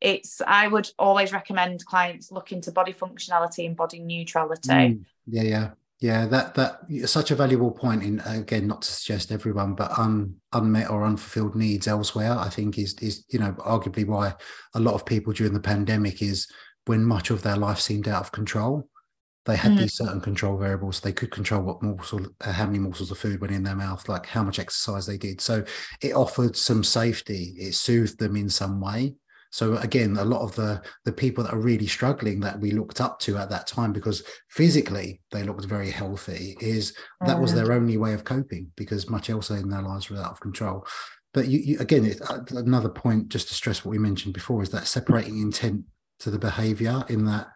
[0.00, 4.68] it's I would always recommend clients look into body functionality and body neutrality.
[4.68, 5.70] Mm, yeah, yeah,
[6.00, 6.26] yeah.
[6.26, 8.02] That that such a valuable point.
[8.02, 12.32] In again, not to suggest everyone, but un, unmet or unfulfilled needs elsewhere.
[12.32, 14.34] I think is is you know arguably why
[14.74, 16.46] a lot of people during the pandemic is
[16.86, 18.88] when much of their life seemed out of control.
[19.46, 19.78] They had mm.
[19.78, 21.00] these certain control variables.
[21.00, 24.06] They could control what morsel, uh, how many morsels of food went in their mouth,
[24.06, 25.40] like how much exercise they did.
[25.40, 25.64] So
[26.02, 27.54] it offered some safety.
[27.56, 29.14] It soothed them in some way
[29.50, 33.00] so again, a lot of the the people that are really struggling that we looked
[33.00, 36.94] up to at that time because physically they looked very healthy is
[37.24, 37.56] that was mm.
[37.56, 40.86] their only way of coping because much else in their lives was out of control.
[41.32, 44.62] But you, you again, it, uh, another point just to stress what we mentioned before
[44.62, 45.84] is that separating intent
[46.20, 47.48] to the behavior in that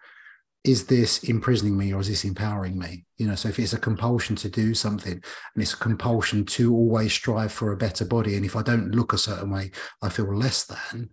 [0.64, 3.78] is this imprisoning me or is this empowering me you know so if it's a
[3.78, 5.22] compulsion to do something and
[5.62, 9.12] it's a compulsion to always strive for a better body and if i don't look
[9.12, 9.72] a certain way
[10.03, 11.11] i feel less than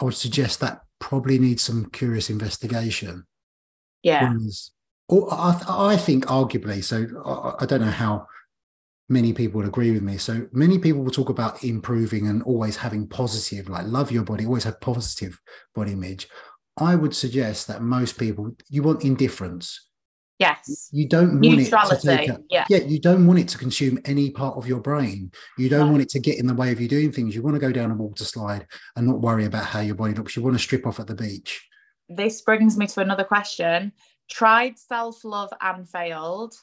[0.00, 3.26] I would suggest that probably needs some curious investigation.
[4.02, 4.34] Yeah.
[5.08, 8.26] or I, I, think arguably, so I, I don't know how
[9.10, 10.16] many people would agree with me.
[10.16, 14.46] So many people will talk about improving and always having positive, like love your body,
[14.46, 15.38] always have positive
[15.74, 16.28] body image.
[16.78, 19.89] I would suggest that most people, you want indifference.
[20.40, 20.88] Yes.
[20.90, 22.64] You don't want it to take a, yeah.
[22.70, 25.30] yeah, you don't want it to consume any part of your brain.
[25.58, 27.34] You don't want it to get in the way of you doing things.
[27.34, 28.66] You want to go down a water slide
[28.96, 30.34] and not worry about how your body looks.
[30.34, 31.68] You want to strip off at the beach.
[32.08, 33.92] This brings me to another question.
[34.30, 36.54] Tried self-love and failed.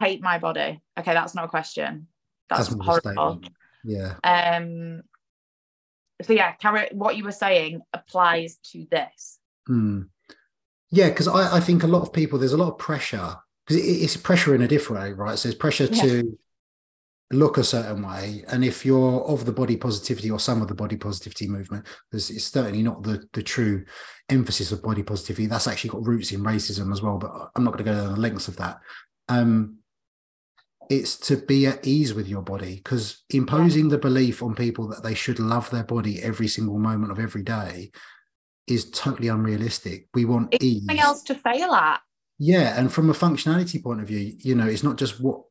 [0.00, 0.82] Hate my body.
[0.98, 2.08] Okay, that's not a question.
[2.50, 3.42] That's, that's horrible.
[3.84, 4.14] Yeah.
[4.24, 5.02] Um
[6.22, 9.38] so yeah, Cara, what you were saying applies to this.
[9.68, 10.02] Hmm.
[10.94, 13.34] Yeah, because I, I, think a lot of people, there's a lot of pressure
[13.66, 15.36] because it, it's pressure in a different way, right?
[15.36, 16.02] So there's pressure yeah.
[16.02, 16.38] to
[17.32, 18.44] look a certain way.
[18.46, 22.30] And if you're of the body positivity or some of the body positivity movement, there's,
[22.30, 23.84] it's certainly not the, the true
[24.28, 25.46] emphasis of body positivity.
[25.46, 28.14] That's actually got roots in racism as well, but I'm not going to go to
[28.14, 28.78] the lengths of that.
[29.28, 29.78] Um,
[30.88, 35.02] it's to be at ease with your body because imposing the belief on people that
[35.02, 37.90] they should love their body every single moment of every day
[38.66, 40.08] is totally unrealistic.
[40.14, 40.84] We want it's ease.
[40.86, 42.00] Something else to fail at.
[42.38, 45.42] Yeah, and from a functionality point of view, you know, it's not just what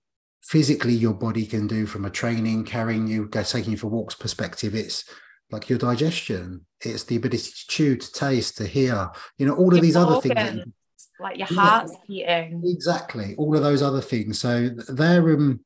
[0.44, 4.76] physically your body can do from a training, carrying you, taking you for walks perspective.
[4.76, 5.06] It's
[5.52, 6.66] like your digestion.
[6.82, 9.10] It's the ability to chew, to taste, to hear.
[9.38, 10.74] You know, all of your these organs, other things.
[11.20, 12.64] like your heart's yeah, beating.
[12.66, 14.40] Exactly, all of those other things.
[14.40, 15.62] So they're um,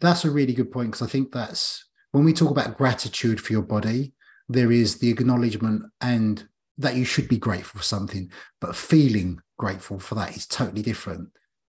[0.00, 3.52] that's a really good point because I think that's when we talk about gratitude for
[3.52, 4.14] your body
[4.48, 8.30] there is the acknowledgement and that you should be grateful for something,
[8.60, 11.28] but feeling grateful for that is totally different.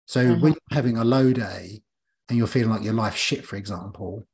[0.08, 0.42] So mm-hmm.
[0.42, 1.82] when you're having a low day
[2.28, 4.26] and you're feeling like your life's shit, for example,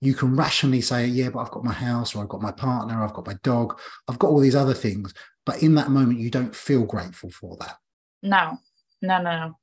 [0.00, 3.02] you can rationally say, Yeah, but I've got my house, or I've got my partner,
[3.02, 3.78] I've got my dog,
[4.08, 5.14] I've got all these other things.
[5.46, 7.76] But in that moment, you don't feel grateful for that.
[8.22, 8.58] No,
[9.02, 9.58] no, no, no.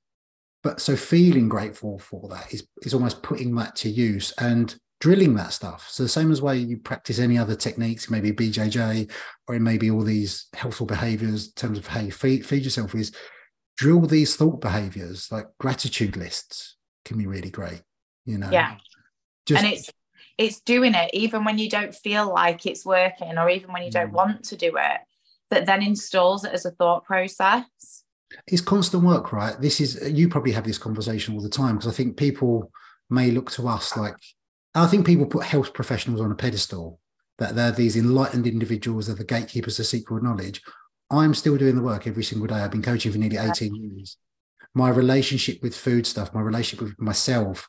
[0.63, 4.31] But so feeling grateful for that is, is almost putting that to use.
[4.37, 5.89] And drilling that stuff.
[5.89, 9.11] So the same as way you practice any other techniques, maybe BJJ,
[9.47, 12.95] or it may be all these helpful behaviors in terms of you feed, feed yourself
[12.95, 13.11] is
[13.77, 17.81] drill these thought behaviors like gratitude lists can be really great,
[18.25, 18.49] you know?
[18.51, 18.75] Yeah.
[19.47, 19.89] Just, and it's,
[20.37, 23.91] it's doing it even when you don't feel like it's working or even when you
[23.91, 24.15] don't mm.
[24.15, 25.01] want to do it,
[25.49, 28.03] that then installs it as a thought process.
[28.45, 29.59] It's constant work, right?
[29.59, 32.71] This is, you probably have this conversation all the time because I think people
[33.09, 34.15] may look to us like
[34.73, 36.99] I think people put health professionals on a pedestal,
[37.39, 40.61] that they're these enlightened individuals, they're the gatekeepers of secret knowledge.
[41.09, 42.55] I'm still doing the work every single day.
[42.55, 44.17] I've been coaching for nearly 18 years.
[44.73, 47.67] My relationship with food stuff, my relationship with myself,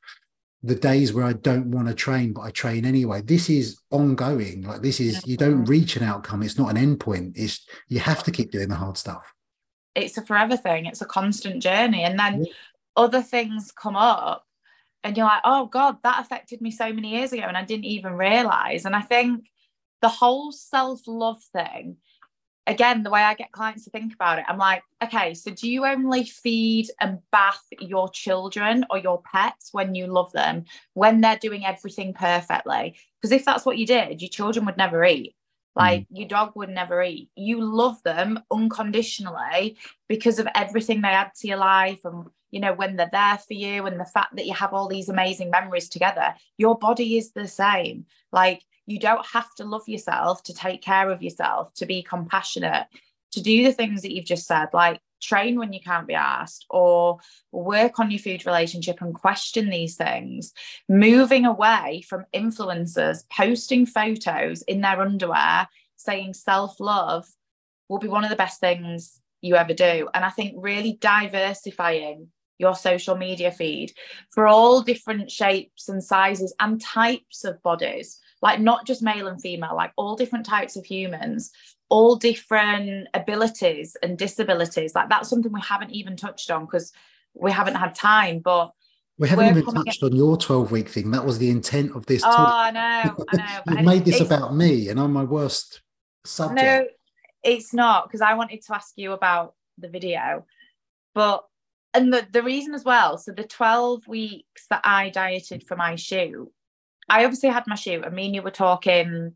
[0.62, 3.20] the days where I don't want to train, but I train anyway.
[3.22, 4.62] This is ongoing.
[4.62, 5.70] Like this is you don't mm-hmm.
[5.70, 6.42] reach an outcome.
[6.42, 7.32] It's not an end point.
[7.36, 9.34] It's you have to keep doing the hard stuff.
[9.96, 10.86] It's a forever thing.
[10.86, 12.04] It's a constant journey.
[12.04, 12.52] And then yeah.
[12.96, 14.44] other things come up
[15.04, 17.84] and you're like, oh God, that affected me so many years ago and I didn't
[17.84, 18.84] even realize.
[18.84, 19.46] And I think
[20.00, 21.96] the whole self love thing,
[22.66, 25.68] again, the way I get clients to think about it, I'm like, okay, so do
[25.68, 31.20] you only feed and bath your children or your pets when you love them, when
[31.20, 32.96] they're doing everything perfectly?
[33.20, 35.34] Because if that's what you did, your children would never eat.
[35.74, 36.06] Like mm.
[36.10, 37.30] your dog would never eat.
[37.34, 39.78] You love them unconditionally
[40.08, 43.54] because of everything they add to your life and you know when they're there for
[43.54, 46.34] you and the fact that you have all these amazing memories together.
[46.58, 48.06] Your body is the same.
[48.30, 52.86] Like you don't have to love yourself to take care of yourself, to be compassionate,
[53.32, 56.66] to do the things that you've just said, like train when you can't be asked
[56.68, 57.18] or
[57.52, 60.52] work on your food relationship and question these things
[60.88, 67.24] moving away from influencers posting photos in their underwear saying self-love
[67.88, 72.26] will be one of the best things you ever do and i think really diversifying
[72.62, 73.92] your social media feed
[74.30, 79.42] for all different shapes and sizes and types of bodies like not just male and
[79.42, 81.52] female like all different types of humans
[81.92, 84.94] all different abilities and disabilities.
[84.94, 86.90] Like that's something we haven't even touched on because
[87.34, 88.38] we haven't had time.
[88.38, 88.72] But
[89.18, 91.10] we haven't even touched on your 12 week thing.
[91.10, 92.22] That was the intent of this.
[92.24, 92.48] Oh, talk.
[92.48, 93.62] I know, I know.
[93.76, 95.82] You've made this about me and I'm my worst
[96.24, 96.62] subject.
[96.62, 96.86] No,
[97.44, 100.46] it's not because I wanted to ask you about the video.
[101.14, 101.44] But
[101.94, 105.96] and the, the reason as well, so the 12 weeks that I dieted for my
[105.96, 106.50] shoot,
[107.08, 109.34] I obviously had my shoot, i mean you were talking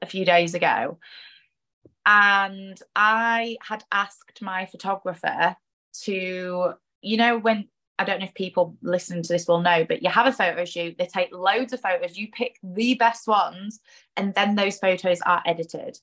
[0.00, 0.98] a few days ago.
[2.06, 5.56] And I had asked my photographer
[6.04, 10.02] to, you know, when I don't know if people listening to this will know, but
[10.02, 13.80] you have a photo shoot, they take loads of photos, you pick the best ones,
[14.16, 15.98] and then those photos are edited.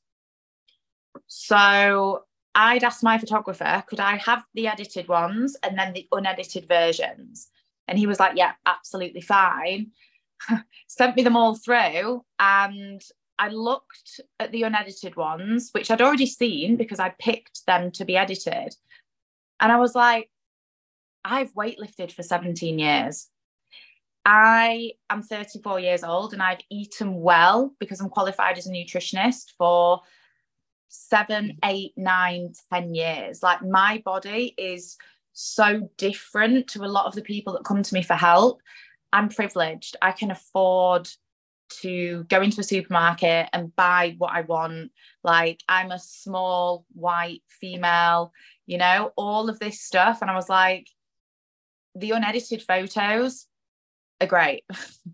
[1.26, 2.26] So
[2.58, 7.50] I'd asked my photographer, could I have the edited ones and then the unedited versions?
[7.88, 9.92] And he was like, yeah, absolutely fine.
[10.88, 12.26] Sent me them all through.
[12.40, 13.02] And
[13.38, 18.06] I looked at the unedited ones, which I'd already seen because I picked them to
[18.06, 18.74] be edited.
[19.60, 20.32] And I was like,
[21.24, 23.30] I've weightlifted for 17 years.
[24.26, 29.54] I am 34 years old and I've eaten well because I'm qualified as a nutritionist
[29.60, 30.02] for
[30.90, 33.44] seven, eight, nine, ten years.
[33.44, 34.98] Like my body is
[35.34, 38.62] so different to a lot of the people that come to me for help.
[39.14, 39.96] I'm privileged.
[40.02, 41.10] I can afford
[41.70, 44.92] to go into a supermarket and buy what I want.
[45.24, 48.34] Like, I'm a small white female,
[48.66, 50.22] you know, all of this stuff.
[50.22, 50.88] And I was like,
[51.96, 53.46] the unedited photos
[54.22, 54.64] are great.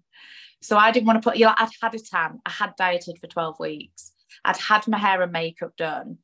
[0.62, 3.20] so I didn't want to put, you know, I'd had a tan, I had dieted
[3.20, 4.13] for 12 weeks,
[4.46, 6.18] I'd had my hair and makeup done.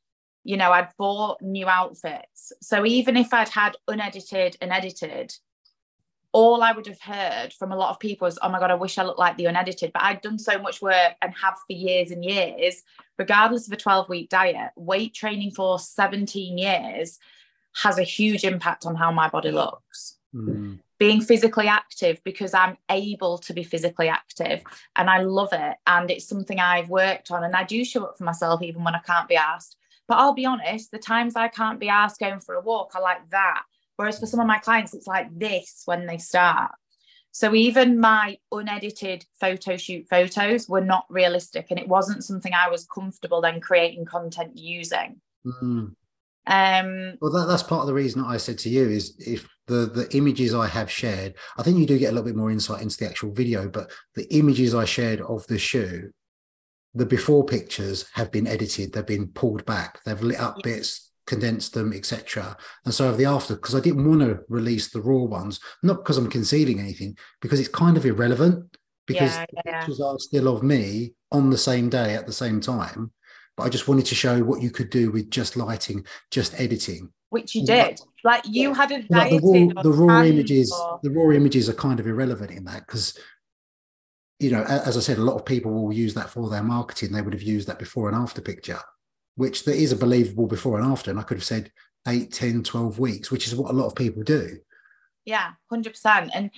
[0.44, 2.54] You know, I'd bought new outfits.
[2.62, 5.34] So even if I'd had unedited and edited,
[6.32, 8.76] all I would have heard from a lot of people is, oh my God, I
[8.76, 9.92] wish I looked like the unedited.
[9.94, 12.84] But I'd done so much work and have for years and years,
[13.18, 17.20] regardless of a 12 week diet, weight training for 17 years
[17.76, 20.18] has a huge impact on how my body looks.
[20.34, 20.80] Mm.
[21.00, 24.64] Being physically active because I'm able to be physically active
[24.96, 25.78] and I love it.
[25.88, 27.44] And it's something I've worked on.
[27.44, 29.78] And I do show up for myself even when I can't be asked.
[30.08, 33.00] But I'll be honest, the times I can't be asked going for a walk, I
[33.00, 33.64] like that
[34.00, 36.72] Whereas for some of my clients, it's like this when they start.
[37.34, 42.70] So even my unedited photo shoot photos were not realistic, and it wasn't something I
[42.70, 45.20] was comfortable then creating content using.
[45.46, 45.96] Mm.
[46.50, 49.86] Um, well, that, that's part of the reason I said to you is if the
[49.86, 52.82] the images I have shared, I think you do get a little bit more insight
[52.82, 56.12] into the actual video, but the images I shared of the shoot,
[56.96, 61.76] the before pictures have been edited, they've been pulled back, they've lit up bits, condensed
[61.76, 62.58] them, etc.
[62.84, 65.98] And so of the after, because I didn't want to release the raw ones, not
[65.98, 68.76] because I'm concealing anything, because it's kind of irrelevant
[69.06, 69.80] because yeah, yeah.
[69.80, 73.12] pictures are still of me on the same day at the same time.
[73.60, 77.12] But I just wanted to show what you could do with just lighting, just editing.
[77.30, 78.00] Which you did.
[78.24, 79.40] Like, like you had a like the
[79.76, 81.00] raw, the raw images, or...
[81.04, 83.20] the raw images are kind of irrelevant in that because
[84.40, 87.12] you know, as I said, a lot of people will use that for their marketing.
[87.12, 88.80] They would have used that before and after picture
[89.40, 91.10] which there is a believable before and after.
[91.10, 91.72] And I could have said
[92.06, 94.58] 8, 10, 12 weeks, which is what a lot of people do.
[95.24, 96.30] Yeah, 100%.
[96.36, 96.52] And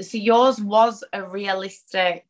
[0.00, 2.24] so yours was a realistic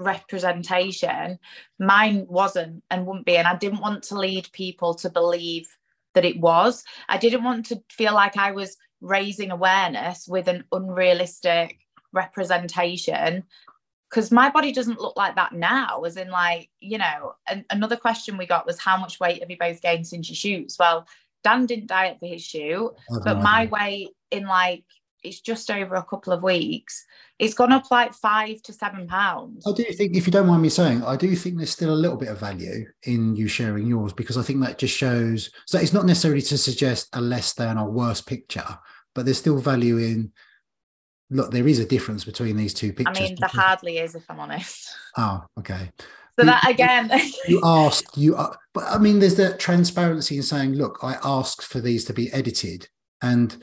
[0.00, 1.38] representation.
[1.78, 3.36] Mine wasn't and wouldn't be.
[3.36, 5.68] And I didn't want to lead people to believe
[6.14, 6.82] that it was.
[7.08, 11.78] I didn't want to feel like I was raising awareness with an unrealistic
[12.12, 13.44] representation
[14.10, 17.96] because my body doesn't look like that now as in like you know and another
[17.96, 21.06] question we got was how much weight have you both gained since your shoots well
[21.44, 22.92] dan didn't diet for his shoot
[23.24, 24.84] but my weight in like
[25.22, 27.04] it's just over a couple of weeks
[27.38, 30.62] it's gone up like five to seven pounds i do think if you don't mind
[30.62, 33.86] me saying i do think there's still a little bit of value in you sharing
[33.86, 37.52] yours because i think that just shows so it's not necessarily to suggest a less
[37.54, 38.78] than or worse picture
[39.14, 40.32] but there's still value in
[41.30, 43.18] look, there is a difference between these two pictures.
[43.18, 44.90] I mean, there hardly is, if I'm honest.
[45.16, 45.90] Oh, okay.
[46.38, 47.10] So that again,
[47.48, 51.64] you ask you, are, but I mean, there's that transparency in saying, look, I asked
[51.64, 52.88] for these to be edited,
[53.20, 53.62] and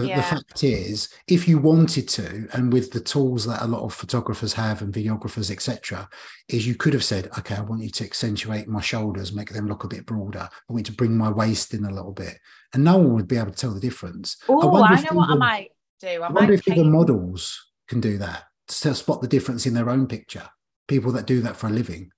[0.00, 0.16] the, yeah.
[0.16, 3.94] the fact is, if you wanted to, and with the tools that a lot of
[3.94, 6.08] photographers have and videographers, etc.,
[6.48, 9.66] is you could have said, okay, I want you to accentuate my shoulders, make them
[9.66, 10.48] look a bit broader.
[10.50, 12.38] I want you to bring my waist in a little bit,
[12.74, 14.36] and no one would be able to tell the difference.
[14.48, 15.70] Oh, I, I, know what I might
[16.00, 16.08] do.
[16.08, 19.88] I, I wonder if the models can do that to spot the difference in their
[19.88, 20.48] own picture.
[20.88, 22.10] People that do that for a living.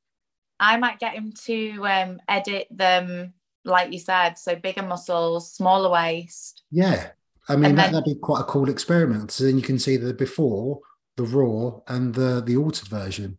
[0.59, 5.91] I might get him to um, edit them, like you said, so bigger muscles, smaller
[5.91, 6.65] waist.
[6.73, 7.11] Yeah,
[7.49, 9.31] I mean, that, would be quite a cool experiment.
[9.31, 10.81] So then you can see the before,
[11.17, 13.39] the raw, and the the altered version.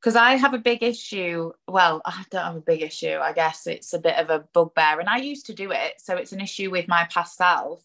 [0.00, 1.52] Because I have a big issue.
[1.68, 3.18] Well, I don't have a big issue.
[3.20, 6.16] I guess it's a bit of a bugbear, and I used to do it, so
[6.16, 7.84] it's an issue with my past self.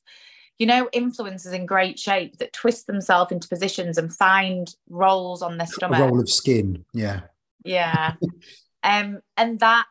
[0.58, 5.58] You know, influencers in great shape that twist themselves into positions and find rolls on
[5.58, 6.00] their stomach.
[6.00, 7.22] A roll of skin, yeah.
[7.66, 8.14] Yeah.
[8.84, 9.86] um, and that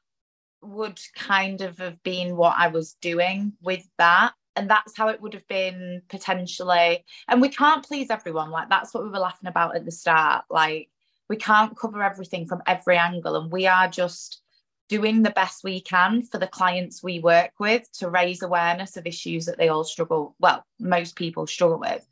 [0.62, 5.20] would kind of have been what I was doing with that and that's how it
[5.20, 7.04] would have been potentially.
[7.28, 10.44] And we can't please everyone like that's what we were laughing about at the start
[10.50, 10.88] like
[11.28, 14.42] we can't cover everything from every angle and we are just
[14.88, 19.06] doing the best we can for the clients we work with to raise awareness of
[19.06, 22.06] issues that they all struggle well most people struggle with.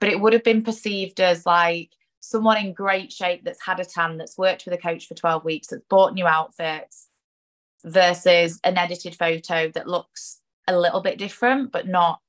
[0.00, 3.84] But it would have been perceived as like someone in great shape that's had a
[3.84, 7.08] tan that's worked with a coach for 12 weeks that's bought new outfits
[7.84, 12.20] versus an edited photo that looks a little bit different, but not.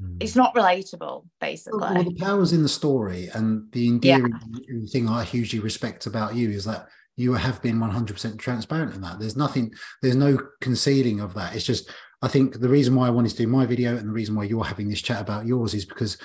[0.00, 0.18] Mm.
[0.20, 1.80] It's not relatable, basically.
[1.80, 4.34] Well, the power's in the story, and the endearing
[4.68, 4.86] yeah.
[4.90, 9.18] thing I hugely respect about you is that you have been 100% transparent in that.
[9.18, 11.54] There's nothing, there's no concealing of that.
[11.54, 11.90] It's just,
[12.22, 14.44] I think the reason why I wanted to do my video and the reason why
[14.44, 16.16] you're having this chat about yours is because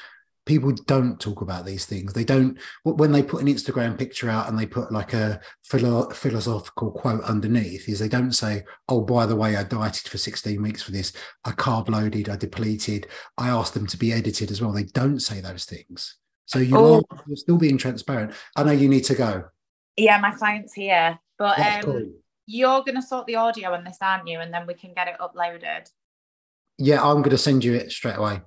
[0.47, 2.13] people don't talk about these things.
[2.13, 6.09] They don't when they put an instagram picture out and they put like a philo-
[6.09, 10.61] philosophical quote underneath is they don't say oh by the way i dieted for 16
[10.61, 11.13] weeks for this.
[11.45, 13.07] I carb loaded i depleted.
[13.37, 14.71] I asked them to be edited as well.
[14.71, 16.15] They don't say those things.
[16.45, 17.03] So you oh.
[17.11, 18.33] are you're still being transparent.
[18.55, 19.43] I know you need to go.
[19.97, 22.05] Yeah my client's here but um, cool.
[22.47, 24.39] you're going to sort the audio on this aren't you?
[24.39, 25.89] And then we can get it uploaded.
[26.79, 28.39] Yeah i'm going to send you it straight away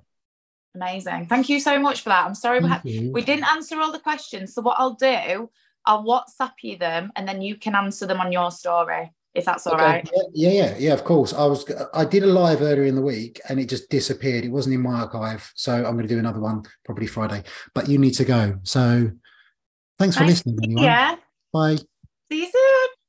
[0.75, 1.27] Amazing.
[1.27, 2.25] Thank you so much for that.
[2.25, 4.53] I'm sorry we, we didn't answer all the questions.
[4.53, 5.49] So what I'll do,
[5.85, 9.65] I'll WhatsApp you them and then you can answer them on your story if that's
[9.67, 9.83] all okay.
[9.83, 10.09] right.
[10.33, 11.33] Yeah, yeah, yeah, of course.
[11.33, 14.45] I was I did a live earlier in the week and it just disappeared.
[14.45, 15.51] It wasn't in my archive.
[15.55, 17.43] So I'm going to do another one probably Friday.
[17.73, 18.59] But you need to go.
[18.63, 19.11] So
[19.97, 20.83] thanks for listening anyway.
[20.83, 21.15] Yeah.
[21.53, 21.77] Bye.
[22.31, 23.00] See you soon.